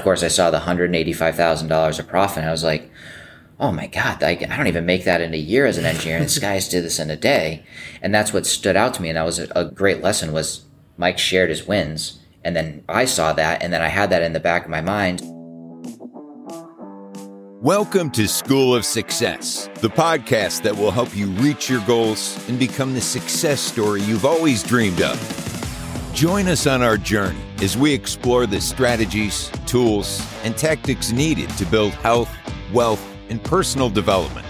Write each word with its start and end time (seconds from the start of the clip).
Of 0.00 0.04
course, 0.04 0.22
I 0.22 0.28
saw 0.28 0.50
the 0.50 0.60
$185,000 0.60 1.98
of 1.98 2.08
profit. 2.08 2.38
And 2.38 2.48
I 2.48 2.52
was 2.52 2.64
like, 2.64 2.90
oh 3.58 3.70
my 3.70 3.86
God, 3.86 4.22
I, 4.22 4.30
I 4.30 4.56
don't 4.56 4.66
even 4.66 4.86
make 4.86 5.04
that 5.04 5.20
in 5.20 5.34
a 5.34 5.36
year 5.36 5.66
as 5.66 5.76
an 5.76 5.84
engineer. 5.84 6.16
And 6.16 6.24
this 6.24 6.38
guys 6.38 6.70
did 6.70 6.84
this 6.84 6.98
in 6.98 7.10
a 7.10 7.16
day. 7.16 7.66
And 8.00 8.14
that's 8.14 8.32
what 8.32 8.46
stood 8.46 8.76
out 8.76 8.94
to 8.94 9.02
me. 9.02 9.10
And 9.10 9.18
that 9.18 9.26
was 9.26 9.38
a, 9.38 9.48
a 9.54 9.66
great 9.66 10.00
lesson 10.00 10.32
was 10.32 10.64
Mike 10.96 11.18
shared 11.18 11.50
his 11.50 11.66
wins. 11.66 12.18
And 12.42 12.56
then 12.56 12.82
I 12.88 13.04
saw 13.04 13.34
that. 13.34 13.62
And 13.62 13.74
then 13.74 13.82
I 13.82 13.88
had 13.88 14.08
that 14.08 14.22
in 14.22 14.32
the 14.32 14.40
back 14.40 14.64
of 14.64 14.70
my 14.70 14.80
mind. 14.80 15.20
Welcome 17.62 18.10
to 18.12 18.26
School 18.26 18.74
of 18.74 18.86
Success, 18.86 19.68
the 19.82 19.90
podcast 19.90 20.62
that 20.62 20.74
will 20.74 20.92
help 20.92 21.14
you 21.14 21.26
reach 21.26 21.68
your 21.68 21.84
goals 21.84 22.42
and 22.48 22.58
become 22.58 22.94
the 22.94 23.02
success 23.02 23.60
story 23.60 24.00
you've 24.00 24.24
always 24.24 24.62
dreamed 24.62 25.02
of. 25.02 26.10
Join 26.14 26.48
us 26.48 26.66
on 26.66 26.80
our 26.80 26.96
journey 26.96 27.49
as 27.62 27.76
we 27.76 27.92
explore 27.92 28.46
the 28.46 28.60
strategies, 28.60 29.50
tools, 29.66 30.26
and 30.44 30.56
tactics 30.56 31.12
needed 31.12 31.50
to 31.50 31.66
build 31.66 31.92
health, 31.92 32.34
wealth, 32.72 33.06
and 33.28 33.42
personal 33.44 33.90
development. 33.90 34.46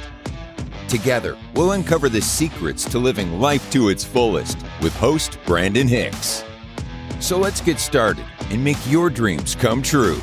Together, 0.88 1.36
we'll 1.54 1.72
uncover 1.72 2.08
the 2.08 2.20
secrets 2.20 2.84
to 2.84 2.98
living 2.98 3.40
life 3.40 3.68
to 3.72 3.88
its 3.88 4.04
fullest 4.04 4.58
with 4.80 4.94
host 4.96 5.38
Brandon 5.44 5.88
Hicks. 5.88 6.44
So 7.18 7.36
let's 7.36 7.60
get 7.60 7.80
started 7.80 8.24
and 8.50 8.62
make 8.62 8.78
your 8.86 9.10
dreams 9.10 9.54
come 9.54 9.82
true. 9.82 10.20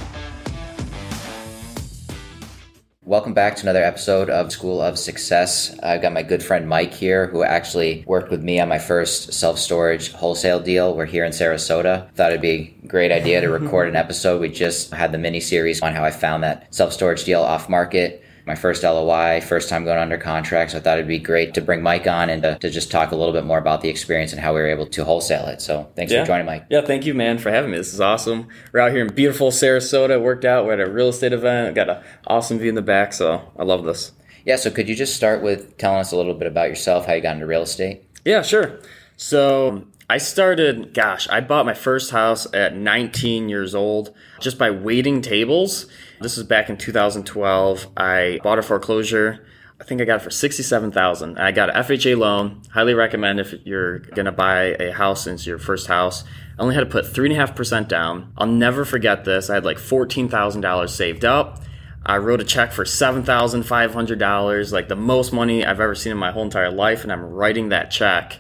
Welcome 3.07 3.33
back 3.33 3.55
to 3.55 3.61
another 3.61 3.85
episode 3.85 4.29
of 4.29 4.51
School 4.51 4.81
of 4.81 4.99
Success. 4.99 5.79
I've 5.81 6.01
got 6.01 6.11
my 6.11 6.23
good 6.23 6.43
friend 6.43 6.67
Mike 6.67 6.93
here, 6.93 7.27
who 7.27 7.41
actually 7.41 8.03
worked 8.05 8.29
with 8.29 8.43
me 8.43 8.59
on 8.59 8.67
my 8.67 8.79
first 8.79 9.31
self 9.31 9.57
storage 9.59 10.11
wholesale 10.11 10.59
deal. 10.59 10.93
We're 10.93 11.05
here 11.05 11.23
in 11.23 11.31
Sarasota. 11.31 12.11
Thought 12.15 12.31
it'd 12.31 12.41
be 12.41 12.76
great 12.87 13.11
idea 13.11 13.41
to 13.41 13.49
record 13.49 13.89
an 13.89 13.95
episode. 14.03 14.41
We 14.41 14.49
just 14.49 14.91
had 14.93 15.11
the 15.11 15.17
mini 15.17 15.39
series 15.39 15.81
on 15.81 15.93
how 15.93 16.03
I 16.03 16.11
found 16.11 16.43
that 16.43 16.73
self 16.73 16.93
storage 16.93 17.23
deal 17.23 17.41
off 17.41 17.69
market 17.69 18.23
my 18.47 18.55
first 18.55 18.81
LOI, 18.81 19.41
first 19.41 19.67
time 19.67 19.83
going 19.83 19.99
under 19.99 20.17
contract. 20.17 20.71
So 20.71 20.77
I 20.77 20.79
thought 20.79 20.97
it'd 20.97 21.07
be 21.07 21.19
great 21.19 21.53
to 21.55 21.61
bring 21.61 21.83
Mike 21.83 22.07
on 22.07 22.29
and 22.29 22.41
to, 22.43 22.57
to 22.59 22.69
just 22.69 22.89
talk 22.89 23.11
a 23.11 23.15
little 23.15 23.33
bit 23.33 23.43
more 23.43 23.57
about 23.57 23.81
the 23.81 23.89
experience 23.89 24.31
and 24.31 24.41
how 24.41 24.53
we 24.53 24.61
were 24.61 24.67
able 24.67 24.87
to 24.87 25.03
wholesale 25.03 25.47
it. 25.47 25.61
So 25.61 25.91
thanks 25.97 26.13
yeah. 26.13 26.23
for 26.23 26.27
joining, 26.27 26.45
Mike. 26.45 26.65
Yeah, 26.69 26.81
thank 26.81 27.05
you, 27.05 27.13
man, 27.13 27.39
for 27.39 27.51
having 27.51 27.71
me. 27.71 27.77
This 27.77 27.93
is 27.93 27.99
awesome. 27.99 28.47
We're 28.71 28.79
out 28.79 28.93
here 28.93 29.05
in 29.05 29.13
beautiful 29.13 29.51
Sarasota. 29.51 30.21
Worked 30.21 30.45
out. 30.45 30.65
We're 30.65 30.73
at 30.73 30.79
a 30.79 30.89
real 30.89 31.09
estate 31.09 31.33
event. 31.33 31.75
Got 31.75 31.89
an 31.89 32.01
awesome 32.25 32.57
view 32.57 32.69
in 32.69 32.75
the 32.75 32.81
back. 32.81 33.11
So 33.11 33.51
I 33.59 33.63
love 33.63 33.83
this. 33.83 34.13
Yeah. 34.45 34.55
So 34.55 34.71
could 34.71 34.87
you 34.87 34.95
just 34.95 35.17
start 35.17 35.43
with 35.43 35.77
telling 35.77 35.99
us 35.99 36.13
a 36.13 36.15
little 36.15 36.33
bit 36.33 36.47
about 36.47 36.69
yourself, 36.69 37.05
how 37.05 37.13
you 37.13 37.21
got 37.21 37.35
into 37.35 37.47
real 37.47 37.63
estate? 37.63 38.05
Yeah, 38.23 38.43
sure. 38.43 38.79
So 39.17 39.85
I 40.09 40.19
started, 40.19 40.93
gosh, 40.93 41.27
I 41.27 41.41
bought 41.41 41.65
my 41.65 41.73
first 41.73 42.11
house 42.11 42.47
at 42.53 42.73
19 42.73 43.49
years 43.49 43.75
old 43.75 44.15
just 44.39 44.57
by 44.57 44.71
waiting 44.71 45.21
tables. 45.21 45.87
This 46.21 46.37
is 46.37 46.45
back 46.45 46.69
in 46.69 46.77
2012. 46.77 47.87
I 47.97 48.39
bought 48.41 48.57
a 48.57 48.61
foreclosure. 48.61 49.45
I 49.81 49.83
think 49.83 49.99
I 49.99 50.05
got 50.05 50.21
it 50.21 50.23
for 50.23 50.29
67,000. 50.29 51.37
I 51.37 51.51
got 51.51 51.75
an 51.75 51.83
FHA 51.83 52.17
loan. 52.17 52.61
Highly 52.69 52.93
recommend 52.93 53.41
if 53.41 53.53
you're 53.65 53.99
going 53.99 54.27
to 54.27 54.31
buy 54.31 54.77
a 54.79 54.93
house 54.93 55.25
since 55.25 55.45
your 55.45 55.59
first 55.59 55.87
house. 55.87 56.23
I 56.57 56.61
only 56.61 56.75
had 56.75 56.85
to 56.85 56.89
put 56.89 57.03
3.5% 57.03 57.89
down. 57.89 58.31
I'll 58.37 58.47
never 58.47 58.85
forget 58.85 59.25
this. 59.25 59.49
I 59.49 59.55
had 59.55 59.65
like 59.65 59.77
$14,000 59.77 60.89
saved 60.89 61.25
up. 61.25 61.61
I 62.05 62.15
wrote 62.19 62.39
a 62.39 62.45
check 62.45 62.71
for 62.71 62.85
$7,500, 62.85 64.71
like 64.71 64.87
the 64.87 64.95
most 64.95 65.33
money 65.33 65.65
I've 65.65 65.81
ever 65.81 65.95
seen 65.95 66.13
in 66.13 66.17
my 66.17 66.31
whole 66.31 66.43
entire 66.43 66.71
life. 66.71 67.03
And 67.03 67.11
I'm 67.11 67.25
writing 67.25 67.67
that 67.69 67.91
check 67.91 68.37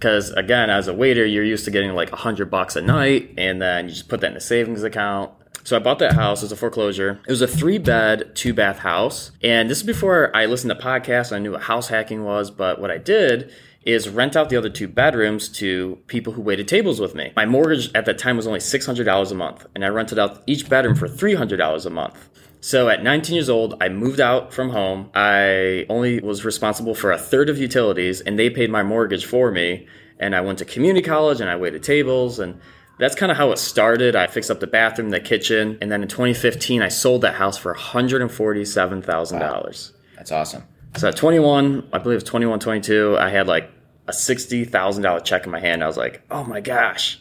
because 0.00 0.30
again, 0.30 0.70
as 0.70 0.88
a 0.88 0.94
waiter, 0.94 1.26
you're 1.26 1.44
used 1.44 1.66
to 1.66 1.70
getting 1.70 1.92
like 1.92 2.10
a 2.10 2.16
hundred 2.16 2.50
bucks 2.50 2.74
a 2.74 2.80
night, 2.80 3.34
and 3.36 3.60
then 3.60 3.84
you 3.84 3.90
just 3.90 4.08
put 4.08 4.22
that 4.22 4.30
in 4.30 4.36
a 4.36 4.40
savings 4.40 4.82
account. 4.82 5.30
So 5.62 5.76
I 5.76 5.78
bought 5.78 5.98
that 5.98 6.14
house 6.14 6.42
as 6.42 6.50
a 6.50 6.56
foreclosure. 6.56 7.20
It 7.26 7.30
was 7.30 7.42
a 7.42 7.46
three 7.46 7.76
bed, 7.76 8.34
two 8.34 8.54
bath 8.54 8.78
house. 8.78 9.30
And 9.42 9.68
this 9.68 9.78
is 9.78 9.84
before 9.84 10.34
I 10.34 10.46
listened 10.46 10.70
to 10.70 10.82
podcasts. 10.82 11.30
And 11.30 11.36
I 11.36 11.38
knew 11.40 11.52
what 11.52 11.62
house 11.62 11.88
hacking 11.88 12.24
was. 12.24 12.50
But 12.50 12.80
what 12.80 12.90
I 12.90 12.96
did 12.96 13.52
is 13.82 14.08
rent 14.08 14.36
out 14.36 14.48
the 14.48 14.56
other 14.56 14.70
two 14.70 14.88
bedrooms 14.88 15.50
to 15.50 15.98
people 16.06 16.32
who 16.32 16.40
waited 16.40 16.66
tables 16.66 16.98
with 16.98 17.14
me. 17.14 17.34
My 17.36 17.44
mortgage 17.44 17.94
at 17.94 18.06
that 18.06 18.16
time 18.16 18.38
was 18.38 18.46
only 18.46 18.58
$600 18.58 19.30
a 19.30 19.34
month. 19.34 19.66
And 19.74 19.84
I 19.84 19.88
rented 19.88 20.18
out 20.18 20.42
each 20.46 20.66
bedroom 20.66 20.94
for 20.94 21.08
$300 21.08 21.84
a 21.86 21.90
month. 21.90 22.30
So 22.62 22.90
at 22.90 23.02
19 23.02 23.34
years 23.34 23.48
old, 23.48 23.74
I 23.80 23.88
moved 23.88 24.20
out 24.20 24.52
from 24.52 24.68
home. 24.70 25.10
I 25.14 25.86
only 25.88 26.20
was 26.20 26.44
responsible 26.44 26.94
for 26.94 27.10
a 27.10 27.18
third 27.18 27.48
of 27.48 27.56
utilities, 27.56 28.20
and 28.20 28.38
they 28.38 28.50
paid 28.50 28.70
my 28.70 28.82
mortgage 28.82 29.24
for 29.24 29.50
me. 29.50 29.86
And 30.20 30.36
I 30.36 30.40
went 30.42 30.58
to 30.58 30.64
community 30.64 31.04
college 31.04 31.40
and 31.40 31.50
I 31.50 31.56
waited 31.56 31.82
tables. 31.82 32.38
And 32.38 32.60
that's 32.98 33.16
kind 33.16 33.32
of 33.32 33.38
how 33.38 33.50
it 33.50 33.58
started. 33.58 34.14
I 34.14 34.28
fixed 34.28 34.50
up 34.50 34.60
the 34.60 34.68
bathroom, 34.68 35.10
the 35.10 35.18
kitchen. 35.18 35.78
And 35.80 35.90
then 35.90 36.02
in 36.02 36.08
2015, 36.08 36.82
I 36.82 36.88
sold 36.88 37.22
that 37.22 37.34
house 37.34 37.58
for 37.58 37.74
$147,000. 37.74 39.40
Wow. 39.40 39.70
That's 40.16 40.30
awesome. 40.30 40.62
So 40.96 41.08
at 41.08 41.16
21, 41.16 41.88
I 41.92 41.98
believe 41.98 42.12
it 42.12 42.16
was 42.16 42.24
21, 42.24 42.60
22, 42.60 43.16
I 43.18 43.30
had 43.30 43.48
like 43.48 43.70
a 44.06 44.12
$60,000 44.12 45.24
check 45.24 45.44
in 45.44 45.50
my 45.50 45.60
hand. 45.60 45.82
I 45.82 45.86
was 45.86 45.96
like, 45.96 46.22
oh 46.30 46.44
my 46.44 46.60
gosh. 46.60 47.18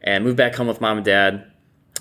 And 0.00 0.24
moved 0.24 0.36
back 0.36 0.54
home 0.54 0.68
with 0.68 0.80
mom 0.80 0.98
and 0.98 1.04
dad 1.04 1.50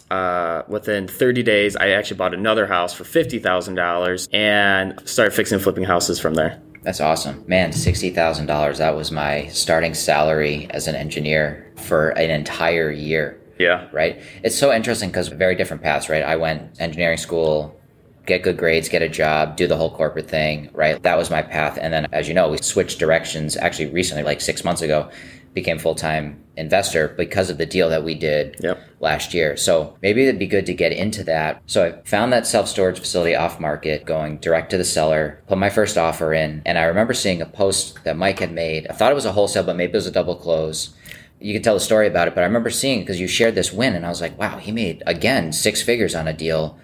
uh, 0.09 0.63
within 0.67 1.07
30 1.07 1.43
days, 1.43 1.75
I 1.75 1.89
actually 1.89 2.17
bought 2.17 2.33
another 2.33 2.65
house 2.65 2.93
for 2.93 3.03
$50,000 3.03 4.27
and 4.33 5.07
started 5.07 5.31
fixing 5.31 5.55
and 5.55 5.63
flipping 5.63 5.83
houses 5.83 6.19
from 6.19 6.35
there. 6.35 6.61
That's 6.87 7.01
awesome. 7.01 7.43
Man, 7.47 7.71
$60,000. 7.71 8.77
That 8.77 8.95
was 8.95 9.11
my 9.11 9.47
starting 9.47 9.93
salary 9.93 10.67
as 10.69 10.87
an 10.87 10.95
engineer 10.95 11.69
for 11.75 12.11
an 12.11 12.29
entire 12.29 12.89
year. 12.89 13.41
Yeah. 13.59 13.89
Right? 13.91 14.21
It's 14.41 14.55
so 14.55 14.71
interesting 14.71 15.09
because 15.09 15.27
very 15.27 15.55
different 15.55 15.83
paths, 15.83 16.07
right? 16.07 16.23
I 16.23 16.37
went 16.37 16.79
engineering 16.79 17.17
school, 17.17 17.77
get 18.25 18.41
good 18.41 18.55
grades, 18.55 18.87
get 18.87 19.01
a 19.01 19.09
job, 19.09 19.57
do 19.57 19.67
the 19.67 19.75
whole 19.75 19.93
corporate 19.93 20.29
thing, 20.29 20.69
right? 20.71 21.03
That 21.03 21.17
was 21.17 21.29
my 21.29 21.41
path. 21.41 21.77
And 21.81 21.91
then, 21.91 22.07
as 22.13 22.29
you 22.29 22.33
know, 22.33 22.47
we 22.49 22.57
switched 22.59 22.99
directions 22.99 23.57
actually 23.57 23.87
recently, 23.87 24.23
like 24.23 24.39
six 24.39 24.63
months 24.63 24.81
ago, 24.81 25.11
became 25.57 25.79
full 25.79 25.95
time 25.95 26.43
investor 26.55 27.07
because 27.09 27.49
of 27.49 27.57
the 27.57 27.65
deal 27.65 27.89
that 27.89 28.03
we 28.03 28.13
did 28.13 28.57
yep. 28.59 28.79
last 28.99 29.33
year. 29.33 29.57
So 29.57 29.97
maybe 30.01 30.23
it'd 30.23 30.39
be 30.39 30.47
good 30.47 30.65
to 30.67 30.73
get 30.73 30.91
into 30.91 31.23
that. 31.23 31.61
So 31.65 31.85
I 31.85 32.07
found 32.07 32.31
that 32.31 32.45
self 32.45 32.67
storage 32.67 32.99
facility 32.99 33.35
off 33.35 33.59
market, 33.59 34.05
going 34.05 34.37
direct 34.37 34.69
to 34.71 34.77
the 34.77 34.85
seller, 34.85 35.41
put 35.47 35.57
my 35.57 35.69
first 35.69 35.97
offer 35.97 36.33
in. 36.33 36.61
And 36.65 36.77
I 36.77 36.83
remember 36.83 37.13
seeing 37.13 37.41
a 37.41 37.45
post 37.45 38.03
that 38.03 38.17
Mike 38.17 38.39
had 38.39 38.51
made. 38.51 38.87
I 38.87 38.93
thought 38.93 39.11
it 39.11 39.15
was 39.15 39.25
a 39.25 39.31
wholesale, 39.31 39.63
but 39.63 39.75
maybe 39.75 39.93
it 39.93 39.95
was 39.95 40.07
a 40.07 40.11
double 40.11 40.35
close. 40.35 40.93
You 41.39 41.53
could 41.53 41.63
tell 41.63 41.75
the 41.75 41.79
story 41.79 42.07
about 42.07 42.27
it, 42.27 42.35
but 42.35 42.41
I 42.41 42.47
remember 42.47 42.69
seeing 42.69 42.99
because 42.99 43.19
you 43.19 43.27
shared 43.27 43.55
this 43.55 43.73
win 43.73 43.95
and 43.95 44.05
I 44.05 44.09
was 44.09 44.21
like, 44.21 44.37
wow, 44.37 44.57
he 44.57 44.71
made 44.71 45.03
again 45.05 45.51
six 45.53 45.81
figures 45.81 46.15
on 46.15 46.27
a 46.27 46.33
deal 46.33 46.77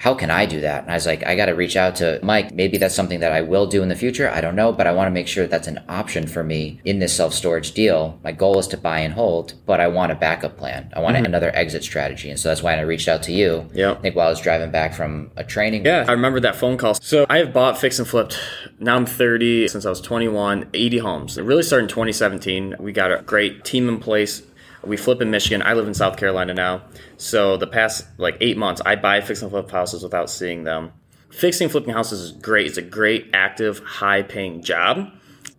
how 0.00 0.14
can 0.14 0.30
I 0.30 0.46
do 0.46 0.62
that? 0.62 0.84
And 0.84 0.90
I 0.90 0.94
was 0.94 1.04
like, 1.04 1.26
I 1.26 1.36
got 1.36 1.46
to 1.46 1.52
reach 1.52 1.76
out 1.76 1.96
to 1.96 2.18
Mike. 2.22 2.54
Maybe 2.54 2.78
that's 2.78 2.94
something 2.94 3.20
that 3.20 3.32
I 3.32 3.42
will 3.42 3.66
do 3.66 3.82
in 3.82 3.90
the 3.90 3.94
future. 3.94 4.30
I 4.30 4.40
don't 4.40 4.56
know, 4.56 4.72
but 4.72 4.86
I 4.86 4.92
want 4.92 5.08
to 5.08 5.10
make 5.10 5.28
sure 5.28 5.46
that's 5.46 5.68
an 5.68 5.78
option 5.90 6.26
for 6.26 6.42
me 6.42 6.80
in 6.86 7.00
this 7.00 7.14
self 7.14 7.34
storage 7.34 7.72
deal. 7.72 8.18
My 8.24 8.32
goal 8.32 8.58
is 8.58 8.66
to 8.68 8.78
buy 8.78 9.00
and 9.00 9.12
hold, 9.12 9.52
but 9.66 9.78
I 9.78 9.88
want 9.88 10.10
a 10.10 10.14
backup 10.14 10.56
plan. 10.56 10.90
I 10.96 11.00
want 11.00 11.16
mm-hmm. 11.16 11.26
another 11.26 11.54
exit 11.54 11.84
strategy. 11.84 12.30
And 12.30 12.40
so 12.40 12.48
that's 12.48 12.62
why 12.62 12.78
I 12.78 12.80
reached 12.80 13.08
out 13.08 13.22
to 13.24 13.32
you. 13.32 13.68
Yeah. 13.74 13.92
I 13.92 13.96
think 13.96 14.16
while 14.16 14.28
I 14.28 14.30
was 14.30 14.40
driving 14.40 14.70
back 14.70 14.94
from 14.94 15.32
a 15.36 15.44
training. 15.44 15.84
Yeah. 15.84 16.06
I 16.08 16.12
remember 16.12 16.40
that 16.40 16.56
phone 16.56 16.78
call. 16.78 16.94
So 16.94 17.26
I 17.28 17.36
have 17.36 17.52
bought, 17.52 17.76
fixed, 17.76 17.98
and 17.98 18.08
flipped. 18.08 18.38
Now 18.78 18.96
I'm 18.96 19.04
30 19.04 19.68
since 19.68 19.84
I 19.84 19.90
was 19.90 20.00
21, 20.00 20.70
80 20.72 20.98
homes. 20.98 21.36
It 21.36 21.42
really 21.42 21.62
started 21.62 21.84
in 21.84 21.88
2017. 21.90 22.76
We 22.78 22.92
got 22.92 23.12
a 23.12 23.20
great 23.20 23.66
team 23.66 23.86
in 23.86 23.98
place 23.98 24.40
we 24.82 24.96
flip 24.96 25.20
in 25.20 25.30
Michigan. 25.30 25.62
I 25.62 25.74
live 25.74 25.86
in 25.86 25.94
South 25.94 26.16
Carolina 26.16 26.54
now. 26.54 26.82
So 27.16 27.56
the 27.56 27.66
past 27.66 28.06
like 28.18 28.36
eight 28.40 28.56
months, 28.56 28.80
I 28.84 28.96
buy 28.96 29.20
fix 29.20 29.42
and 29.42 29.50
flip 29.50 29.70
houses 29.70 30.02
without 30.02 30.30
seeing 30.30 30.64
them. 30.64 30.92
Fixing 31.30 31.68
flipping 31.68 31.94
houses 31.94 32.20
is 32.20 32.32
great. 32.32 32.66
It's 32.66 32.78
a 32.78 32.82
great, 32.82 33.30
active, 33.32 33.78
high 33.80 34.22
paying 34.22 34.62
job. 34.62 35.12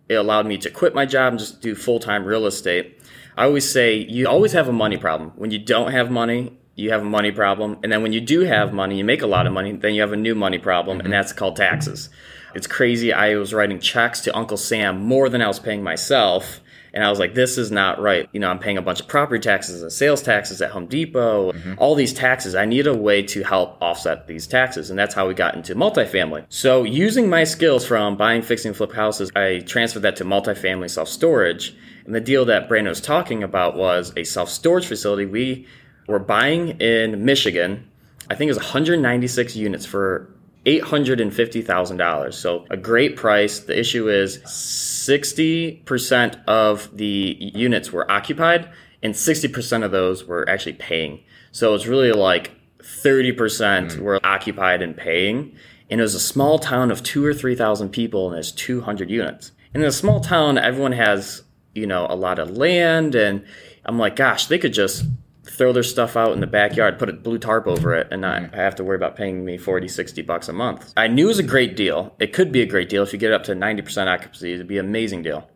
It 0.08 0.14
allowed 0.14 0.46
me 0.46 0.58
to 0.58 0.70
quit 0.70 0.94
my 0.94 1.06
job 1.06 1.32
and 1.32 1.38
just 1.38 1.60
do 1.60 1.74
full 1.74 1.98
time 1.98 2.24
real 2.24 2.46
estate. 2.46 3.00
I 3.36 3.44
always 3.44 3.70
say 3.70 3.96
you 3.96 4.28
always 4.28 4.52
have 4.52 4.68
a 4.68 4.72
money 4.72 4.98
problem. 4.98 5.32
When 5.36 5.50
you 5.50 5.58
don't 5.58 5.92
have 5.92 6.10
money, 6.10 6.58
you 6.74 6.90
have 6.90 7.02
a 7.02 7.06
money 7.06 7.30
problem. 7.30 7.78
And 7.82 7.92
then 7.92 8.02
when 8.02 8.12
you 8.12 8.20
do 8.20 8.40
have 8.40 8.72
money, 8.72 8.98
you 8.98 9.04
make 9.04 9.22
a 9.22 9.26
lot 9.26 9.46
of 9.46 9.52
money, 9.52 9.72
then 9.72 9.94
you 9.94 10.00
have 10.00 10.12
a 10.12 10.16
new 10.16 10.34
money 10.34 10.58
problem, 10.58 10.98
and 10.98 11.04
mm-hmm. 11.04 11.12
that's 11.12 11.32
called 11.32 11.56
taxes. 11.56 12.10
It's 12.54 12.66
crazy. 12.66 13.12
I 13.12 13.36
was 13.36 13.54
writing 13.54 13.78
checks 13.78 14.20
to 14.22 14.36
Uncle 14.36 14.56
Sam 14.56 15.00
more 15.00 15.28
than 15.28 15.40
I 15.40 15.48
was 15.48 15.58
paying 15.58 15.82
myself 15.82 16.60
and 16.94 17.02
I 17.04 17.08
was 17.08 17.18
like, 17.18 17.34
this 17.34 17.56
is 17.56 17.70
not 17.70 18.00
right. 18.00 18.28
You 18.32 18.40
know, 18.40 18.50
I'm 18.50 18.58
paying 18.58 18.76
a 18.76 18.82
bunch 18.82 19.00
of 19.00 19.08
property 19.08 19.40
taxes 19.40 19.80
and 19.80 19.90
sales 19.90 20.20
taxes 20.20 20.60
at 20.60 20.70
Home 20.72 20.86
Depot, 20.86 21.52
mm-hmm. 21.52 21.74
all 21.78 21.94
these 21.94 22.12
taxes. 22.12 22.54
I 22.54 22.66
need 22.66 22.86
a 22.86 22.94
way 22.94 23.22
to 23.22 23.42
help 23.42 23.80
offset 23.80 24.26
these 24.26 24.46
taxes. 24.46 24.90
And 24.90 24.98
that's 24.98 25.14
how 25.14 25.26
we 25.26 25.32
got 25.32 25.54
into 25.54 25.74
multifamily. 25.74 26.44
So 26.50 26.84
using 26.84 27.30
my 27.30 27.44
skills 27.44 27.86
from 27.86 28.16
buying, 28.16 28.42
fixing, 28.42 28.74
flip 28.74 28.92
houses, 28.92 29.32
I 29.34 29.60
transferred 29.60 30.02
that 30.02 30.16
to 30.16 30.24
multifamily 30.24 30.90
self 30.90 31.08
storage. 31.08 31.74
And 32.04 32.14
the 32.14 32.20
deal 32.20 32.44
that 32.46 32.68
Brandon 32.68 32.90
was 32.90 33.00
talking 33.00 33.42
about 33.42 33.76
was 33.76 34.12
a 34.16 34.24
self 34.24 34.50
storage 34.50 34.86
facility. 34.86 35.24
We 35.24 35.66
were 36.06 36.18
buying 36.18 36.80
in 36.80 37.24
Michigan. 37.24 37.88
I 38.28 38.34
think 38.34 38.48
it 38.48 38.52
was 38.52 38.58
196 38.58 39.56
units 39.56 39.86
for 39.86 40.30
$850,000. 40.66 42.34
So 42.34 42.64
a 42.70 42.76
great 42.76 43.16
price. 43.16 43.60
The 43.60 43.78
issue 43.78 44.08
is 44.08 44.38
60% 44.38 46.44
of 46.46 46.96
the 46.96 47.36
units 47.54 47.92
were 47.92 48.10
occupied 48.10 48.68
and 49.02 49.14
60% 49.14 49.84
of 49.84 49.90
those 49.90 50.24
were 50.24 50.48
actually 50.48 50.74
paying. 50.74 51.20
So 51.50 51.74
it's 51.74 51.86
really 51.86 52.12
like 52.12 52.52
30% 52.78 53.96
hmm. 53.96 54.02
were 54.02 54.20
occupied 54.24 54.82
and 54.82 54.96
paying. 54.96 55.56
And 55.90 56.00
it 56.00 56.02
was 56.02 56.14
a 56.14 56.20
small 56.20 56.58
town 56.58 56.90
of 56.90 57.02
two 57.02 57.24
or 57.24 57.34
3,000 57.34 57.90
people 57.90 58.26
and 58.26 58.36
there's 58.36 58.52
200 58.52 59.10
units. 59.10 59.52
And 59.74 59.82
in 59.82 59.88
a 59.88 59.92
small 59.92 60.20
town, 60.20 60.58
everyone 60.58 60.92
has, 60.92 61.42
you 61.74 61.86
know, 61.86 62.06
a 62.08 62.14
lot 62.14 62.38
of 62.38 62.56
land. 62.56 63.14
And 63.14 63.44
I'm 63.84 63.98
like, 63.98 64.16
gosh, 64.16 64.46
they 64.46 64.58
could 64.58 64.72
just 64.72 65.04
throw 65.44 65.72
their 65.72 65.82
stuff 65.82 66.16
out 66.16 66.32
in 66.32 66.40
the 66.40 66.46
backyard, 66.46 66.98
put 66.98 67.08
a 67.08 67.12
blue 67.12 67.38
tarp 67.38 67.66
over 67.66 67.94
it, 67.94 68.08
and 68.10 68.20
not 68.20 68.42
mm-hmm. 68.42 68.54
have 68.54 68.76
to 68.76 68.84
worry 68.84 68.96
about 68.96 69.16
paying 69.16 69.44
me 69.44 69.58
40, 69.58 69.88
60 69.88 70.22
bucks 70.22 70.48
a 70.48 70.52
month. 70.52 70.92
I 70.96 71.08
knew 71.08 71.24
it 71.24 71.28
was 71.28 71.38
a 71.38 71.44
great 71.44 71.76
deal. 71.76 72.14
It 72.20 72.32
could 72.32 72.52
be 72.52 72.62
a 72.62 72.66
great 72.66 72.88
deal 72.88 73.02
if 73.02 73.12
you 73.12 73.18
get 73.18 73.30
it 73.30 73.34
up 73.34 73.44
to 73.44 73.54
90% 73.54 74.06
occupancy. 74.06 74.52
It'd 74.52 74.68
be 74.68 74.78
an 74.78 74.86
amazing 74.86 75.22
deal. 75.22 75.48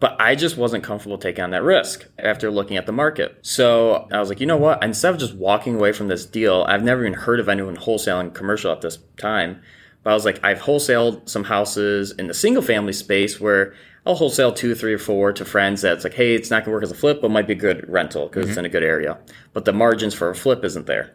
But 0.00 0.20
I 0.20 0.34
just 0.34 0.58
wasn't 0.58 0.84
comfortable 0.84 1.16
taking 1.16 1.44
on 1.44 1.50
that 1.50 1.62
risk 1.62 2.06
after 2.18 2.50
looking 2.50 2.76
at 2.76 2.84
the 2.84 2.92
market. 2.92 3.38
So 3.40 4.06
I 4.12 4.18
was 4.18 4.28
like, 4.28 4.40
you 4.40 4.46
know 4.46 4.56
what? 4.56 4.84
Instead 4.84 5.14
of 5.14 5.20
just 5.20 5.34
walking 5.34 5.76
away 5.76 5.92
from 5.92 6.08
this 6.08 6.26
deal, 6.26 6.64
I've 6.68 6.82
never 6.82 7.06
even 7.06 7.18
heard 7.18 7.40
of 7.40 7.48
anyone 7.48 7.76
wholesaling 7.76 8.34
commercial 8.34 8.70
at 8.72 8.82
this 8.82 8.98
time. 9.16 9.62
But 10.02 10.10
I 10.10 10.14
was 10.14 10.26
like, 10.26 10.44
I've 10.44 10.58
wholesaled 10.58 11.28
some 11.30 11.44
houses 11.44 12.12
in 12.12 12.26
the 12.26 12.34
single 12.34 12.62
family 12.62 12.92
space 12.92 13.40
where 13.40 13.74
I'll 14.06 14.14
wholesale 14.14 14.52
two, 14.52 14.74
three, 14.74 14.92
or 14.94 14.98
four 14.98 15.32
to 15.32 15.44
friends 15.44 15.82
that's 15.82 16.04
like, 16.04 16.14
hey, 16.14 16.34
it's 16.34 16.50
not 16.50 16.64
gonna 16.64 16.74
work 16.74 16.82
as 16.82 16.90
a 16.90 16.94
flip, 16.96 17.22
but 17.22 17.30
might 17.30 17.46
be 17.46 17.54
a 17.54 17.56
good 17.56 17.88
rental 17.88 18.26
because 18.26 18.42
it's 18.44 18.50
mm-hmm. 18.52 18.60
in 18.60 18.66
a 18.66 18.68
good 18.70 18.82
area. 18.82 19.18
But 19.52 19.64
the 19.64 19.72
margins 19.72 20.14
for 20.14 20.28
a 20.30 20.34
flip 20.34 20.64
isn't 20.64 20.86
there. 20.86 21.14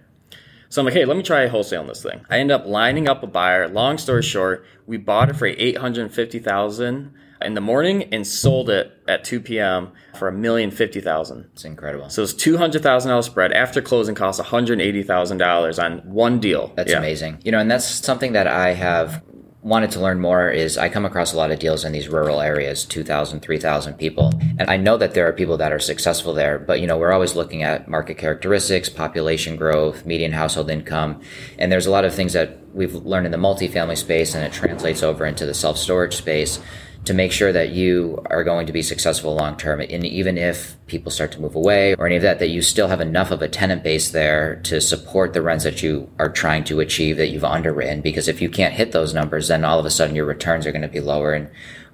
So 0.70 0.82
I'm 0.82 0.86
like, 0.86 0.94
hey, 0.94 1.06
let 1.06 1.18
me 1.18 1.24
try 1.24 1.48
wholesaling 1.48 1.88
this 1.88 2.04
thing. 2.04 2.26
I 2.30 2.40
end 2.40 2.52
up 2.52 2.66
lining 2.66 3.08
up 3.08 3.24
a 3.24 3.28
buyer. 3.28 3.68
Long 3.68 3.98
story 3.98 4.22
short, 4.22 4.66
we 4.86 4.98
bought 4.98 5.30
it 5.30 5.36
for 5.36 5.48
eight 5.48 5.78
hundred 5.78 6.12
fifty 6.14 6.40
thousand 6.40 7.14
in 7.42 7.54
the 7.54 7.62
morning 7.62 8.04
and 8.14 8.28
sold 8.28 8.70
it 8.70 8.92
at 9.08 9.24
2 9.24 9.40
p.m. 9.40 9.92
for 10.18 10.28
a 10.28 10.32
million 10.32 10.70
fifty 10.72 11.02
thousand. 11.02 11.46
It's 11.54 11.66
incredible. 11.66 12.10
So 12.10 12.22
it's 12.22 12.34
two 12.34 12.58
hundred 12.58 12.84
thousand 12.84 13.10
dollars 13.10 13.26
spread 13.26 13.52
after 13.52 13.82
closing 13.82 14.14
costs 14.14 14.40
one 14.40 14.48
hundred 14.48 14.82
eighty 14.82 15.04
thousand 15.04 15.38
dollars 15.38 15.80
on 15.80 16.00
one 16.00 16.40
deal. 16.40 16.72
That's 16.76 16.92
Yeah. 16.92 17.00
amazing. 17.00 17.40
You 17.44 17.52
know, 17.52 17.60
and 17.60 17.70
that's 17.72 17.86
something 17.86 18.34
that 18.34 18.48
I 18.48 18.74
have 18.74 19.24
wanted 19.62 19.92
to 19.92 20.00
learn 20.00 20.22
more 20.22 20.50
is 20.50 20.78
I 20.78 20.88
come 20.88 21.06
across 21.06 21.34
a 21.34 21.38
lot 21.38 21.52
of 21.52 21.60
deals 21.60 21.84
in 21.84 21.92
these 21.92 22.08
rural 22.08 22.40
areas, 22.40 22.86
2,000, 22.86 23.42
3,000 23.42 23.96
people. 23.96 24.32
And 24.58 24.70
I 24.70 24.78
know 24.78 24.96
that 24.98 25.14
there 25.14 25.28
are 25.28 25.34
people 25.34 25.58
that 25.58 25.74
are 25.74 25.80
successful 25.80 26.34
there, 26.34 26.58
but 26.58 26.80
you 26.80 26.88
know, 26.88 26.98
we're 26.98 27.12
always 27.12 27.36
looking 27.36 27.64
at 27.64 27.90
market 27.90 28.18
characteristics, 28.18 28.88
population 28.88 29.58
growth, 29.58 30.06
median 30.06 30.32
household 30.32 30.70
income. 30.70 31.22
And 31.58 31.72
there's 31.72 31.88
a 31.88 31.92
lot 31.92 32.06
of 32.06 32.14
things 32.14 32.34
that 32.34 32.58
we've 32.74 32.96
learned 32.96 33.26
in 33.26 33.32
the 33.32 33.38
multifamily 33.38 33.98
space 33.98 34.34
and 34.34 34.46
it 34.46 34.54
translates 34.54 35.04
over 35.04 35.26
into 35.26 35.46
the 35.46 35.54
self-storage 35.54 36.16
space 36.16 36.60
to 37.06 37.14
make 37.14 37.32
sure 37.32 37.52
that 37.52 37.70
you 37.70 38.22
are 38.30 38.44
going 38.44 38.68
to 38.68 38.74
be 38.74 38.82
successful 38.82 39.34
long 39.36 39.58
term. 39.58 39.82
And 39.82 40.06
even 40.06 40.38
if 40.38 40.76
people 40.88 41.12
start 41.12 41.32
to 41.34 41.42
move 41.42 41.56
away 41.56 41.96
or 41.96 42.06
any 42.06 42.18
of 42.18 42.22
that, 42.22 42.40
that 42.40 42.50
you 42.50 42.62
still 42.62 42.88
have 42.88 43.02
enough 43.02 43.32
of 43.32 43.42
a 43.42 43.48
tenant 43.48 43.84
base 43.84 44.12
there 44.12 44.58
to 44.64 44.82
support 44.82 45.34
the 45.34 45.42
rents 45.42 45.64
that 45.64 45.82
you 45.82 46.10
are 46.20 46.30
trying 46.30 46.64
to 46.66 46.80
achieve 46.80 47.18
that 47.18 47.28
you've 47.28 47.46
underwritten. 47.46 48.02
Because 48.02 48.28
if 48.28 48.42
you 48.42 48.50
can't 48.50 48.74
hit 48.74 48.92
those 48.92 49.14
numbers, 49.14 49.48
then 49.48 49.66
all 49.66 49.80
of 49.80 49.86
a 49.86 49.90
sudden 49.90 50.16
your 50.16 50.26
returns 50.26 50.68
are 50.68 50.72
going 50.72 50.82
to 50.82 50.88
be 50.88 51.00
lower. 51.00 51.34
And 51.34 51.50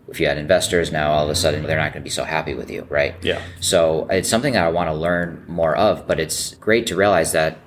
if 0.07 0.19
you 0.19 0.27
had 0.27 0.37
investors 0.37 0.91
now, 0.91 1.11
all 1.11 1.23
of 1.23 1.29
a 1.29 1.35
sudden 1.35 1.63
they're 1.63 1.77
not 1.77 1.93
going 1.93 2.01
to 2.01 2.05
be 2.05 2.09
so 2.09 2.23
happy 2.23 2.53
with 2.53 2.69
you, 2.69 2.85
right? 2.89 3.15
Yeah. 3.21 3.41
So 3.59 4.07
it's 4.09 4.29
something 4.29 4.53
that 4.53 4.63
I 4.63 4.69
want 4.69 4.89
to 4.89 4.93
learn 4.93 5.43
more 5.47 5.75
of, 5.75 6.07
but 6.07 6.19
it's 6.19 6.55
great 6.55 6.87
to 6.87 6.95
realize 6.95 7.31
that 7.31 7.57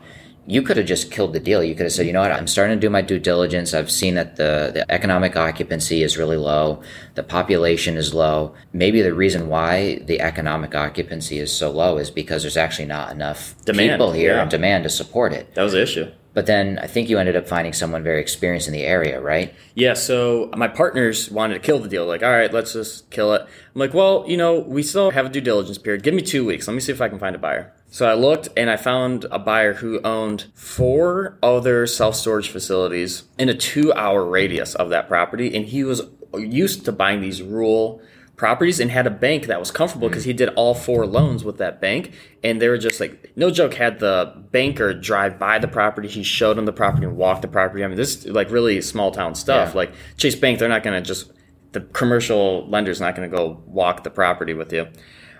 you 0.48 0.62
could 0.62 0.78
have 0.78 0.86
just 0.86 1.10
killed 1.10 1.34
the 1.34 1.40
deal. 1.40 1.62
You 1.62 1.74
could 1.74 1.84
have 1.84 1.92
said, 1.92 2.06
you 2.06 2.12
know 2.14 2.22
what, 2.22 2.32
I'm 2.32 2.46
starting 2.46 2.76
to 2.76 2.80
do 2.80 2.88
my 2.88 3.02
due 3.02 3.18
diligence. 3.18 3.74
I've 3.74 3.90
seen 3.90 4.14
that 4.14 4.36
the, 4.36 4.70
the 4.72 4.90
economic 4.90 5.36
occupancy 5.36 6.02
is 6.02 6.16
really 6.16 6.38
low, 6.38 6.82
the 7.14 7.22
population 7.22 7.98
is 7.98 8.14
low. 8.14 8.54
Maybe 8.72 9.02
the 9.02 9.12
reason 9.12 9.48
why 9.48 9.96
the 10.06 10.22
economic 10.22 10.74
occupancy 10.74 11.38
is 11.38 11.52
so 11.52 11.70
low 11.70 11.98
is 11.98 12.10
because 12.10 12.42
there's 12.42 12.56
actually 12.56 12.86
not 12.86 13.12
enough 13.12 13.54
Demand, 13.66 13.90
people 13.90 14.12
here 14.12 14.36
yeah. 14.36 14.42
and 14.42 14.50
demand 14.50 14.84
to 14.84 14.90
support 14.90 15.34
it. 15.34 15.54
That 15.54 15.64
was 15.64 15.72
the 15.72 15.82
issue. 15.82 16.10
But 16.34 16.46
then 16.46 16.78
I 16.78 16.86
think 16.86 17.08
you 17.08 17.18
ended 17.18 17.36
up 17.36 17.48
finding 17.48 17.72
someone 17.72 18.02
very 18.02 18.20
experienced 18.20 18.68
in 18.68 18.72
the 18.72 18.84
area, 18.84 19.20
right? 19.20 19.54
Yeah, 19.74 19.94
so 19.94 20.50
my 20.56 20.68
partners 20.68 21.30
wanted 21.30 21.54
to 21.54 21.60
kill 21.60 21.78
the 21.78 21.88
deal. 21.88 22.06
Like, 22.06 22.22
all 22.22 22.30
right, 22.30 22.52
let's 22.52 22.74
just 22.74 23.10
kill 23.10 23.34
it. 23.34 23.42
I'm 23.42 23.78
like, 23.80 23.94
well, 23.94 24.24
you 24.28 24.36
know, 24.36 24.60
we 24.60 24.82
still 24.82 25.10
have 25.10 25.26
a 25.26 25.28
due 25.28 25.40
diligence 25.40 25.78
period. 25.78 26.02
Give 26.02 26.14
me 26.14 26.22
two 26.22 26.44
weeks. 26.44 26.68
Let 26.68 26.74
me 26.74 26.80
see 26.80 26.92
if 26.92 27.00
I 27.00 27.08
can 27.08 27.18
find 27.18 27.34
a 27.34 27.38
buyer. 27.38 27.72
So 27.90 28.06
I 28.08 28.14
looked 28.14 28.48
and 28.56 28.70
I 28.70 28.76
found 28.76 29.24
a 29.30 29.38
buyer 29.38 29.74
who 29.74 30.00
owned 30.02 30.46
four 30.54 31.38
other 31.42 31.86
self 31.86 32.14
storage 32.14 32.50
facilities 32.50 33.24
in 33.38 33.48
a 33.48 33.54
two 33.54 33.92
hour 33.94 34.24
radius 34.24 34.74
of 34.74 34.90
that 34.90 35.08
property. 35.08 35.56
And 35.56 35.64
he 35.64 35.84
was 35.84 36.02
used 36.34 36.84
to 36.84 36.92
buying 36.92 37.20
these 37.20 37.42
rural 37.42 38.02
properties 38.38 38.78
and 38.80 38.90
had 38.90 39.06
a 39.06 39.10
bank 39.10 39.46
that 39.46 39.60
was 39.60 39.70
comfortable 39.70 40.08
because 40.08 40.24
hmm. 40.24 40.30
he 40.30 40.32
did 40.32 40.48
all 40.50 40.72
four 40.72 41.04
loans 41.04 41.44
with 41.44 41.58
that 41.58 41.80
bank. 41.80 42.14
And 42.42 42.62
they 42.62 42.68
were 42.68 42.78
just 42.78 43.00
like, 43.00 43.32
no 43.36 43.50
joke, 43.50 43.74
had 43.74 43.98
the 43.98 44.32
banker 44.50 44.94
drive 44.94 45.38
by 45.38 45.58
the 45.58 45.68
property. 45.68 46.08
He 46.08 46.22
showed 46.22 46.56
him 46.56 46.64
the 46.64 46.72
property 46.72 47.04
and 47.04 47.16
walked 47.16 47.42
the 47.42 47.48
property. 47.48 47.84
I 47.84 47.88
mean, 47.88 47.96
this 47.96 48.24
is 48.24 48.32
like 48.32 48.50
really 48.50 48.80
small 48.80 49.10
town 49.10 49.34
stuff. 49.34 49.70
Yeah. 49.70 49.76
Like 49.76 49.92
Chase 50.16 50.36
Bank, 50.36 50.58
they're 50.58 50.68
not 50.68 50.82
going 50.82 51.02
to 51.02 51.06
just, 51.06 51.32
the 51.72 51.80
commercial 51.80 52.66
lender's 52.68 53.00
not 53.00 53.14
going 53.14 53.28
to 53.28 53.36
go 53.36 53.62
walk 53.66 54.04
the 54.04 54.10
property 54.10 54.54
with 54.54 54.72
you. 54.72 54.86